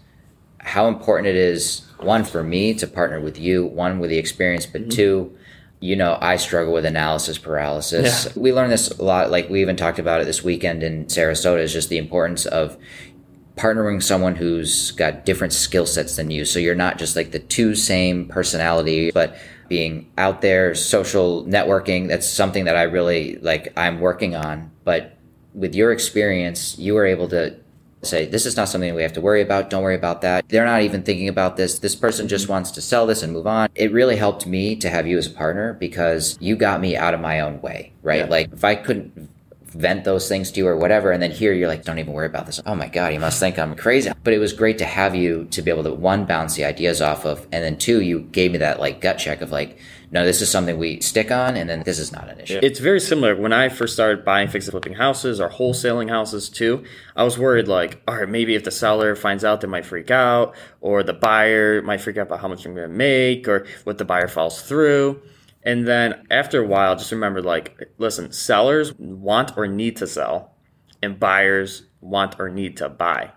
how 0.59 0.87
important 0.87 1.27
it 1.27 1.35
is 1.35 1.83
one 1.99 2.23
for 2.23 2.43
me 2.43 2.73
to 2.73 2.87
partner 2.87 3.19
with 3.21 3.39
you, 3.39 3.65
one 3.65 3.99
with 3.99 4.09
the 4.09 4.17
experience, 4.17 4.65
but 4.65 4.81
mm-hmm. 4.81 4.89
two, 4.89 5.37
you 5.79 5.95
know, 5.95 6.17
I 6.19 6.37
struggle 6.37 6.73
with 6.73 6.85
analysis 6.85 7.37
paralysis. 7.37 8.35
We 8.35 8.51
learned 8.51 8.71
this 8.71 8.89
a 8.89 9.03
lot. 9.03 9.29
Like 9.29 9.49
we 9.49 9.61
even 9.61 9.75
talked 9.75 9.99
about 9.99 10.21
it 10.21 10.25
this 10.25 10.43
weekend 10.43 10.81
in 10.81 11.05
Sarasota. 11.05 11.59
Is 11.59 11.73
just 11.73 11.89
the 11.89 11.97
importance 11.97 12.45
of 12.45 12.77
partnering 13.55 14.03
someone 14.03 14.35
who's 14.35 14.91
got 14.91 15.25
different 15.25 15.53
skill 15.53 15.85
sets 15.85 16.15
than 16.15 16.31
you. 16.31 16.45
So 16.45 16.59
you're 16.59 16.75
not 16.75 16.97
just 16.97 17.15
like 17.15 17.31
the 17.31 17.39
two 17.39 17.75
same 17.75 18.27
personality, 18.27 19.11
but 19.11 19.37
being 19.67 20.11
out 20.17 20.41
there, 20.41 20.75
social 20.75 21.43
networking. 21.45 22.07
That's 22.07 22.29
something 22.29 22.65
that 22.65 22.75
I 22.75 22.83
really 22.83 23.37
like. 23.37 23.73
I'm 23.77 23.99
working 23.99 24.35
on, 24.35 24.71
but 24.83 25.17
with 25.53 25.73
your 25.73 25.91
experience, 25.91 26.77
you 26.77 26.93
were 26.93 27.05
able 27.05 27.29
to 27.29 27.55
say, 28.03 28.25
this 28.25 28.45
is 28.45 28.55
not 28.55 28.69
something 28.69 28.93
we 28.93 29.01
have 29.01 29.13
to 29.13 29.21
worry 29.21 29.41
about. 29.41 29.69
Don't 29.69 29.81
worry 29.81 29.95
about 29.95 30.21
that. 30.21 30.47
They're 30.49 30.65
not 30.65 30.81
even 30.83 31.01
thinking 31.01 31.27
about 31.27 31.57
this. 31.57 31.79
This 31.79 31.95
person 31.95 32.27
just 32.27 32.47
wants 32.47 32.71
to 32.71 32.81
sell 32.81 33.07
this 33.07 33.23
and 33.23 33.33
move 33.33 33.47
on. 33.47 33.69
It 33.73 33.91
really 33.91 34.15
helped 34.15 34.45
me 34.45 34.75
to 34.75 34.89
have 34.89 35.07
you 35.07 35.17
as 35.17 35.27
a 35.27 35.31
partner 35.31 35.73
because 35.73 36.37
you 36.39 36.55
got 36.55 36.81
me 36.81 36.95
out 36.95 37.13
of 37.13 37.19
my 37.19 37.39
own 37.39 37.61
way, 37.61 37.93
right? 38.03 38.19
Yeah. 38.19 38.25
Like 38.25 38.53
if 38.53 38.63
I 38.63 38.75
couldn't 38.75 39.29
vent 39.75 40.05
those 40.05 40.29
things 40.29 40.51
to 40.51 40.59
you 40.61 40.67
or 40.67 40.77
whatever, 40.77 41.11
and 41.11 41.21
then 41.21 41.31
here 41.31 41.53
you're 41.53 41.67
like, 41.67 41.83
don't 41.83 41.99
even 41.99 42.13
worry 42.13 42.27
about 42.27 42.45
this. 42.45 42.61
Oh 42.65 42.75
my 42.75 42.87
God, 42.87 43.13
you 43.13 43.19
must 43.19 43.39
think 43.39 43.59
I'm 43.59 43.75
crazy. 43.75 44.09
But 44.23 44.33
it 44.33 44.39
was 44.39 44.53
great 44.53 44.77
to 44.79 44.85
have 44.85 45.15
you 45.15 45.45
to 45.51 45.61
be 45.61 45.69
able 45.69 45.83
to 45.83 45.93
one, 45.93 46.25
bounce 46.25 46.55
the 46.55 46.65
ideas 46.65 47.01
off 47.01 47.25
of, 47.25 47.45
and 47.51 47.63
then 47.63 47.77
two, 47.77 48.01
you 48.01 48.21
gave 48.21 48.51
me 48.51 48.59
that 48.59 48.79
like 48.79 49.01
gut 49.01 49.17
check 49.17 49.41
of 49.41 49.51
like, 49.51 49.77
no, 50.11 50.23
this 50.23 50.41
is 50.41 50.49
something 50.49 50.77
we 50.77 51.01
stick 51.01 51.29
on, 51.29 51.57
and 51.57 51.69
then 51.69 51.83
this 51.83 51.99
is 51.99 52.11
not 52.11 52.29
an 52.29 52.39
issue. 52.39 52.59
It's 52.61 52.79
very 52.79 52.99
similar. 53.01 53.35
When 53.35 53.51
I 53.51 53.69
first 53.69 53.93
started 53.93 54.23
buying, 54.23 54.47
fixing, 54.47 54.71
flipping 54.71 54.93
houses 54.93 55.41
or 55.41 55.49
wholesaling 55.49 56.09
houses 56.09 56.47
too, 56.47 56.85
I 57.15 57.23
was 57.23 57.37
worried 57.37 57.67
like, 57.67 58.01
all 58.07 58.15
right, 58.15 58.29
maybe 58.29 58.55
if 58.55 58.63
the 58.63 58.71
seller 58.71 59.15
finds 59.15 59.43
out, 59.43 59.61
they 59.61 59.67
might 59.67 59.85
freak 59.85 60.11
out, 60.11 60.55
or 60.79 61.03
the 61.03 61.13
buyer 61.13 61.81
might 61.81 62.01
freak 62.01 62.17
out 62.17 62.27
about 62.27 62.39
how 62.39 62.47
much 62.47 62.65
I'm 62.65 62.75
going 62.75 62.89
to 62.89 62.95
make, 62.95 63.47
or 63.47 63.65
what 63.83 63.97
the 63.97 64.05
buyer 64.05 64.27
falls 64.27 64.61
through. 64.61 65.21
And 65.65 65.87
then 65.87 66.27
after 66.29 66.63
a 66.63 66.67
while, 66.67 66.95
just 66.95 67.11
remember 67.11 67.41
like, 67.41 67.91
listen, 67.97 68.31
sellers 68.31 68.93
want 68.93 69.57
or 69.57 69.67
need 69.67 69.97
to 69.97 70.07
sell, 70.07 70.55
and 71.01 71.19
buyers 71.19 71.83
want 72.01 72.35
or 72.39 72.49
need 72.49 72.77
to 72.77 72.89
buy. 72.89 73.31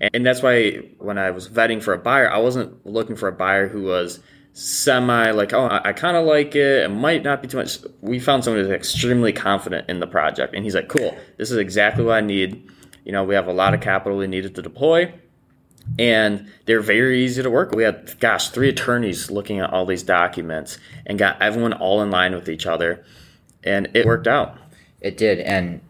And, 0.00 0.10
and 0.14 0.26
that's 0.26 0.40
why 0.40 0.76
when 0.98 1.18
I 1.18 1.32
was 1.32 1.48
vetting 1.48 1.82
for 1.82 1.94
a 1.94 1.98
buyer, 1.98 2.30
I 2.30 2.38
wasn't 2.38 2.86
looking 2.86 3.16
for 3.16 3.28
a 3.28 3.32
buyer 3.32 3.68
who 3.68 3.82
was 3.82 4.20
semi 4.52 5.32
like, 5.32 5.52
oh, 5.52 5.66
I, 5.66 5.88
I 5.88 5.92
kind 5.92 6.16
of 6.16 6.24
like 6.26 6.54
it. 6.54 6.84
It 6.84 6.90
might 6.90 7.24
not 7.24 7.42
be 7.42 7.48
too 7.48 7.56
much. 7.56 7.78
We 8.00 8.20
found 8.20 8.44
someone 8.44 8.62
who's 8.62 8.72
extremely 8.72 9.32
confident 9.32 9.90
in 9.90 9.98
the 9.98 10.06
project, 10.06 10.54
and 10.54 10.64
he's 10.64 10.76
like, 10.76 10.88
cool, 10.88 11.16
this 11.38 11.50
is 11.50 11.58
exactly 11.58 12.04
what 12.04 12.14
I 12.14 12.20
need. 12.20 12.70
You 13.04 13.12
know, 13.12 13.24
we 13.24 13.34
have 13.34 13.48
a 13.48 13.52
lot 13.52 13.74
of 13.74 13.80
capital 13.80 14.16
we 14.16 14.28
needed 14.28 14.54
to 14.54 14.62
deploy, 14.62 15.12
and 15.98 16.48
they're 16.66 16.80
very 16.80 17.24
easy 17.24 17.42
to 17.42 17.50
work 17.50 17.70
with. 17.70 17.76
We 17.76 17.84
had, 17.84 18.18
gosh, 18.20 18.50
three 18.50 18.68
attorneys 18.68 19.30
looking 19.30 19.60
at 19.60 19.72
all 19.72 19.86
these 19.86 20.02
documents 20.02 20.78
and 21.06 21.18
got 21.18 21.40
everyone 21.40 21.72
all 21.72 22.02
in 22.02 22.10
line 22.10 22.34
with 22.34 22.48
each 22.48 22.66
other, 22.66 23.04
and 23.62 23.88
it 23.94 24.06
worked 24.06 24.26
out. 24.26 24.58
It 25.00 25.16
did, 25.16 25.40
and 25.40 25.80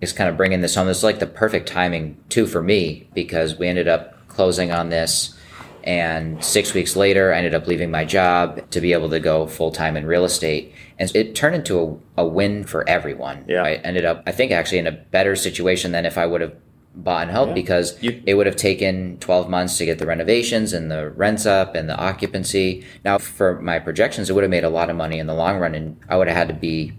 just 0.00 0.16
kind 0.16 0.28
of 0.28 0.36
bringing 0.36 0.60
this 0.60 0.74
home. 0.74 0.86
This 0.86 0.98
is 0.98 1.04
like 1.04 1.18
the 1.18 1.26
perfect 1.26 1.68
timing 1.68 2.22
too 2.28 2.46
for 2.46 2.62
me 2.62 3.08
because 3.14 3.58
we 3.58 3.68
ended 3.68 3.88
up 3.88 4.26
closing 4.28 4.72
on 4.72 4.88
this, 4.88 5.36
and 5.84 6.42
six 6.42 6.72
weeks 6.74 6.96
later, 6.96 7.32
I 7.32 7.38
ended 7.38 7.54
up 7.54 7.66
leaving 7.66 7.90
my 7.90 8.04
job 8.04 8.70
to 8.70 8.80
be 8.80 8.92
able 8.92 9.10
to 9.10 9.20
go 9.20 9.46
full 9.46 9.70
time 9.70 9.96
in 9.96 10.06
real 10.06 10.24
estate, 10.24 10.72
and 10.98 11.14
it 11.14 11.34
turned 11.34 11.54
into 11.54 12.00
a, 12.16 12.22
a 12.22 12.26
win 12.26 12.64
for 12.64 12.88
everyone. 12.88 13.44
Yeah. 13.46 13.62
I 13.62 13.74
ended 13.74 14.04
up, 14.04 14.22
I 14.26 14.32
think, 14.32 14.50
actually 14.50 14.78
in 14.78 14.86
a 14.86 14.92
better 14.92 15.36
situation 15.36 15.92
than 15.92 16.06
if 16.06 16.16
I 16.16 16.26
would 16.26 16.40
have 16.40 16.54
bought 16.94 17.22
and 17.22 17.30
helped 17.30 17.54
because 17.54 17.96
You- 18.00 18.20
it 18.26 18.34
would 18.34 18.46
have 18.46 18.56
taken 18.56 19.16
12 19.20 19.48
months 19.48 19.76
to 19.78 19.84
get 19.84 19.98
the 19.98 20.06
renovations 20.06 20.72
and 20.72 20.90
the 20.90 21.10
rents 21.10 21.44
up 21.46 21.74
and 21.74 21.88
the 21.88 21.96
occupancy. 21.96 22.84
Now, 23.04 23.18
for 23.18 23.60
my 23.60 23.78
projections, 23.78 24.30
it 24.30 24.32
would 24.34 24.44
have 24.44 24.50
made 24.50 24.64
a 24.64 24.68
lot 24.68 24.90
of 24.90 24.96
money 24.96 25.18
in 25.18 25.26
the 25.26 25.34
long 25.34 25.58
run, 25.58 25.74
and 25.74 25.96
I 26.08 26.16
would 26.16 26.28
have 26.28 26.36
had 26.36 26.48
to 26.48 26.54
be 26.54 26.92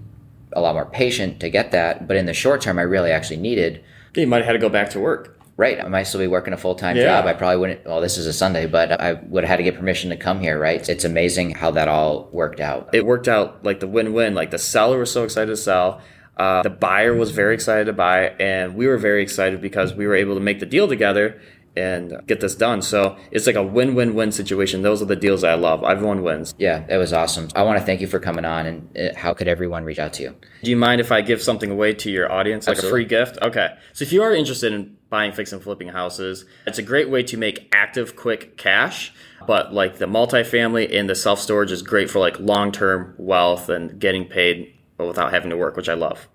a 0.53 0.61
lot 0.61 0.75
more 0.75 0.85
patient 0.85 1.39
to 1.41 1.49
get 1.49 1.71
that. 1.71 2.07
But 2.07 2.17
in 2.17 2.25
the 2.25 2.33
short 2.33 2.61
term, 2.61 2.77
I 2.77 2.83
really 2.83 3.11
actually 3.11 3.37
needed. 3.37 3.81
You 4.15 4.27
might 4.27 4.37
have 4.37 4.45
had 4.47 4.53
to 4.53 4.59
go 4.59 4.69
back 4.69 4.89
to 4.91 4.99
work. 4.99 5.31
Right, 5.57 5.79
I 5.81 5.87
might 5.87 6.03
still 6.03 6.19
be 6.19 6.27
working 6.27 6.53
a 6.53 6.57
full 6.57 6.75
time 6.75 6.97
Yeah. 6.97 7.03
job. 7.03 7.25
I 7.27 7.31
probably 7.33 7.55
wouldn't. 7.55 7.85
Well, 7.85 8.01
this 8.01 8.17
is 8.17 8.27
a 8.27 8.33
Sunday, 8.33 8.65
but 8.65 8.91
I 8.99 9.13
would 9.29 9.45
have 9.45 9.49
had 9.51 9.57
to 9.57 9.63
get 9.63 9.77
permission 9.77 10.09
to 10.09 10.17
come 10.17 10.41
here. 10.41 10.59
Right, 10.59 10.87
it's 10.89 11.05
amazing 11.05 11.51
how 11.51 11.71
that 11.71 11.87
all 11.87 12.27
worked 12.33 12.59
out. 12.59 12.89
it 12.91 13.05
worked 13.05 13.29
out 13.29 13.63
like 13.63 13.79
the 13.79 13.87
win-win. 13.87 14.35
Like 14.35 14.51
the 14.51 14.57
seller 14.57 14.99
was 14.99 15.11
so 15.11 15.23
excited 15.23 15.47
to 15.47 15.55
sell, 15.55 16.01
uh, 16.37 16.63
the 16.63 16.69
buyer 16.69 17.13
was 17.13 17.31
very 17.31 17.53
excited 17.53 17.85
to 17.85 17.93
buy, 17.93 18.29
and 18.39 18.75
we 18.75 18.87
were 18.87 18.97
very 18.97 19.21
excited 19.21 19.61
because 19.61 19.93
we 19.93 20.07
were 20.07 20.15
able 20.15 20.35
to 20.35 20.41
make 20.41 20.59
the 20.59 20.65
deal 20.65 20.87
together 20.87 21.41
and 21.75 22.25
get 22.25 22.39
this 22.39 22.55
done. 22.55 22.81
So 22.81 23.17
it's 23.31 23.47
like 23.47 23.55
a 23.55 23.63
win-win-win 23.63 24.31
situation. 24.31 24.81
Those 24.81 25.01
are 25.01 25.05
the 25.05 25.15
deals 25.15 25.43
I 25.43 25.55
love. 25.55 25.83
Everyone 25.83 26.23
wins. 26.23 26.53
Yeah, 26.57 26.85
it 26.87 26.97
was 26.97 27.13
awesome. 27.13 27.49
I 27.55 27.63
want 27.63 27.79
to 27.79 27.85
thank 27.85 28.01
you 28.01 28.07
for 28.07 28.19
coming 28.19 28.45
on. 28.45 28.65
And 28.65 28.97
uh, 28.97 29.15
how 29.15 29.33
could 29.33 29.47
everyone 29.47 29.83
reach 29.83 29.99
out 29.99 30.13
to 30.13 30.23
you? 30.23 30.35
Do 30.63 30.71
you 30.71 30.77
mind 30.77 31.01
if 31.01 31.11
I 31.11 31.21
give 31.21 31.41
something 31.41 31.69
away 31.69 31.93
to 31.93 32.09
your 32.09 32.31
audience, 32.31 32.67
like 32.67 32.77
a 32.77 32.89
free 32.89 33.05
gift? 33.05 33.37
Okay. 33.41 33.75
So 33.93 34.03
if 34.03 34.13
you 34.13 34.23
are 34.23 34.33
interested 34.33 34.73
in 34.73 34.97
buying, 35.09 35.33
fixing, 35.33 35.57
and 35.57 35.63
flipping 35.63 35.89
houses, 35.89 36.45
it's 36.65 36.77
a 36.77 36.83
great 36.83 37.09
way 37.09 37.23
to 37.23 37.37
make 37.37 37.69
active, 37.73 38.15
quick 38.15 38.57
cash. 38.57 39.13
But 39.45 39.73
like 39.73 39.97
the 39.97 40.05
multifamily 40.05 40.97
and 40.97 41.09
the 41.09 41.15
self 41.15 41.39
storage 41.39 41.71
is 41.71 41.81
great 41.81 42.09
for 42.09 42.19
like 42.19 42.39
long 42.39 42.71
term 42.71 43.15
wealth 43.17 43.69
and 43.69 43.99
getting 43.99 44.25
paid 44.25 44.74
without 44.97 45.31
having 45.31 45.49
to 45.49 45.57
work, 45.57 45.75
which 45.75 45.89
I 45.89 45.93
love. 45.93 46.27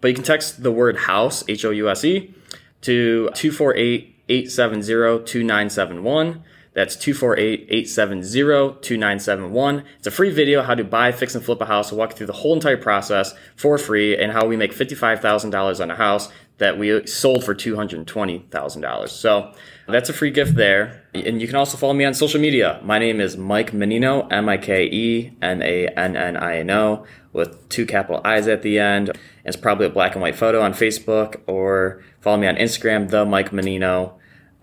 But 0.00 0.08
you 0.08 0.14
can 0.14 0.24
text 0.24 0.62
the 0.62 0.72
word 0.72 0.96
house, 0.96 1.44
H 1.48 1.64
O 1.64 1.70
U 1.70 1.88
S 1.88 2.04
E, 2.04 2.34
to 2.82 3.30
248 3.34 4.14
870 4.28 5.24
2971. 5.24 6.44
That's 6.78 6.96
248-870-2971. 6.96 9.84
It's 9.98 10.06
a 10.06 10.12
free 10.12 10.30
video 10.30 10.62
how 10.62 10.76
to 10.76 10.84
buy, 10.84 11.10
fix, 11.10 11.34
and 11.34 11.44
flip 11.44 11.60
a 11.60 11.66
house. 11.66 11.90
I'll 11.90 11.98
walk 11.98 12.10
you 12.10 12.16
through 12.16 12.28
the 12.28 12.34
whole 12.34 12.54
entire 12.54 12.76
process 12.76 13.34
for 13.56 13.76
free 13.78 14.16
and 14.16 14.30
how 14.30 14.46
we 14.46 14.56
make 14.56 14.72
$55,000 14.72 15.80
on 15.80 15.90
a 15.90 15.96
house 15.96 16.30
that 16.58 16.78
we 16.78 17.06
sold 17.06 17.44
for 17.44 17.54
$220,000. 17.54 19.08
So 19.08 19.52
that's 19.86 20.10
a 20.10 20.12
free 20.12 20.30
gift 20.30 20.56
there. 20.56 21.04
And 21.14 21.40
you 21.40 21.46
can 21.46 21.56
also 21.56 21.76
follow 21.76 21.94
me 21.94 22.04
on 22.04 22.14
social 22.14 22.40
media. 22.40 22.80
My 22.82 22.98
name 22.98 23.20
is 23.20 23.36
Mike 23.36 23.72
Mannino, 23.72 24.26
M-I-K-E-N-A-N-N-I-N-O, 24.30 27.06
with 27.32 27.68
two 27.68 27.86
capital 27.86 28.20
I's 28.24 28.48
at 28.48 28.62
the 28.62 28.78
end. 28.78 29.12
It's 29.44 29.56
probably 29.56 29.86
a 29.86 29.90
black 29.90 30.12
and 30.12 30.22
white 30.22 30.34
photo 30.34 30.60
on 30.60 30.72
Facebook 30.72 31.40
or 31.46 32.02
follow 32.20 32.36
me 32.36 32.48
on 32.48 32.56
Instagram, 32.56 33.08
the 33.08 33.24
Mike 33.24 33.50
Mannino. 33.50 34.14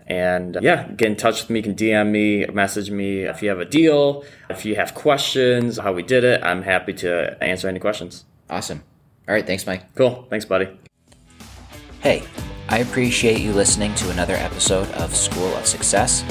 And 0.06 0.58
yeah, 0.62 0.88
get 0.92 1.08
in 1.08 1.16
touch 1.16 1.40
with 1.40 1.50
me. 1.50 1.58
You 1.58 1.64
can 1.64 1.74
DM 1.74 2.10
me, 2.10 2.46
message 2.46 2.90
me 2.90 3.22
if 3.22 3.42
you 3.42 3.48
have 3.48 3.58
a 3.58 3.64
deal, 3.64 4.24
if 4.48 4.64
you 4.64 4.76
have 4.76 4.94
questions, 4.94 5.78
how 5.78 5.92
we 5.92 6.04
did 6.04 6.22
it. 6.22 6.40
I'm 6.44 6.62
happy 6.62 6.92
to 6.94 7.42
answer 7.42 7.68
any 7.68 7.80
questions. 7.80 8.24
Awesome. 8.48 8.84
All 9.26 9.34
right. 9.34 9.44
Thanks, 9.44 9.66
Mike. 9.66 9.92
Cool. 9.96 10.28
Thanks, 10.30 10.44
buddy. 10.44 10.68
Hey, 12.06 12.22
I 12.68 12.78
appreciate 12.78 13.40
you 13.40 13.52
listening 13.52 13.92
to 13.96 14.10
another 14.10 14.36
episode 14.36 14.88
of 14.92 15.12
School 15.12 15.52
of 15.56 15.66
Success. 15.66 16.24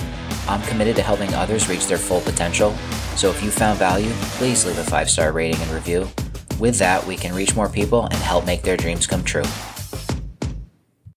I'm 0.48 0.62
committed 0.70 0.96
to 0.96 1.02
helping 1.02 1.34
others 1.34 1.68
reach 1.68 1.88
their 1.88 1.98
full 1.98 2.22
potential, 2.22 2.72
so 3.18 3.30
if 3.30 3.44
you 3.44 3.52
found 3.52 3.78
value, 3.78 4.10
please 4.38 4.66
leave 4.66 4.78
a 4.78 4.86
five 4.86 5.10
star 5.10 5.34
rating 5.34 5.60
and 5.62 5.72
review. 5.72 6.08
With 6.62 6.80
that, 6.80 7.06
we 7.06 7.18
can 7.18 7.36
reach 7.36 7.58
more 7.58 7.68
people 7.68 8.06
and 8.06 8.14
help 8.14 8.46
make 8.46 8.62
their 8.62 8.78
dreams 8.78 9.06
come 9.06 9.22
true. 9.22 9.44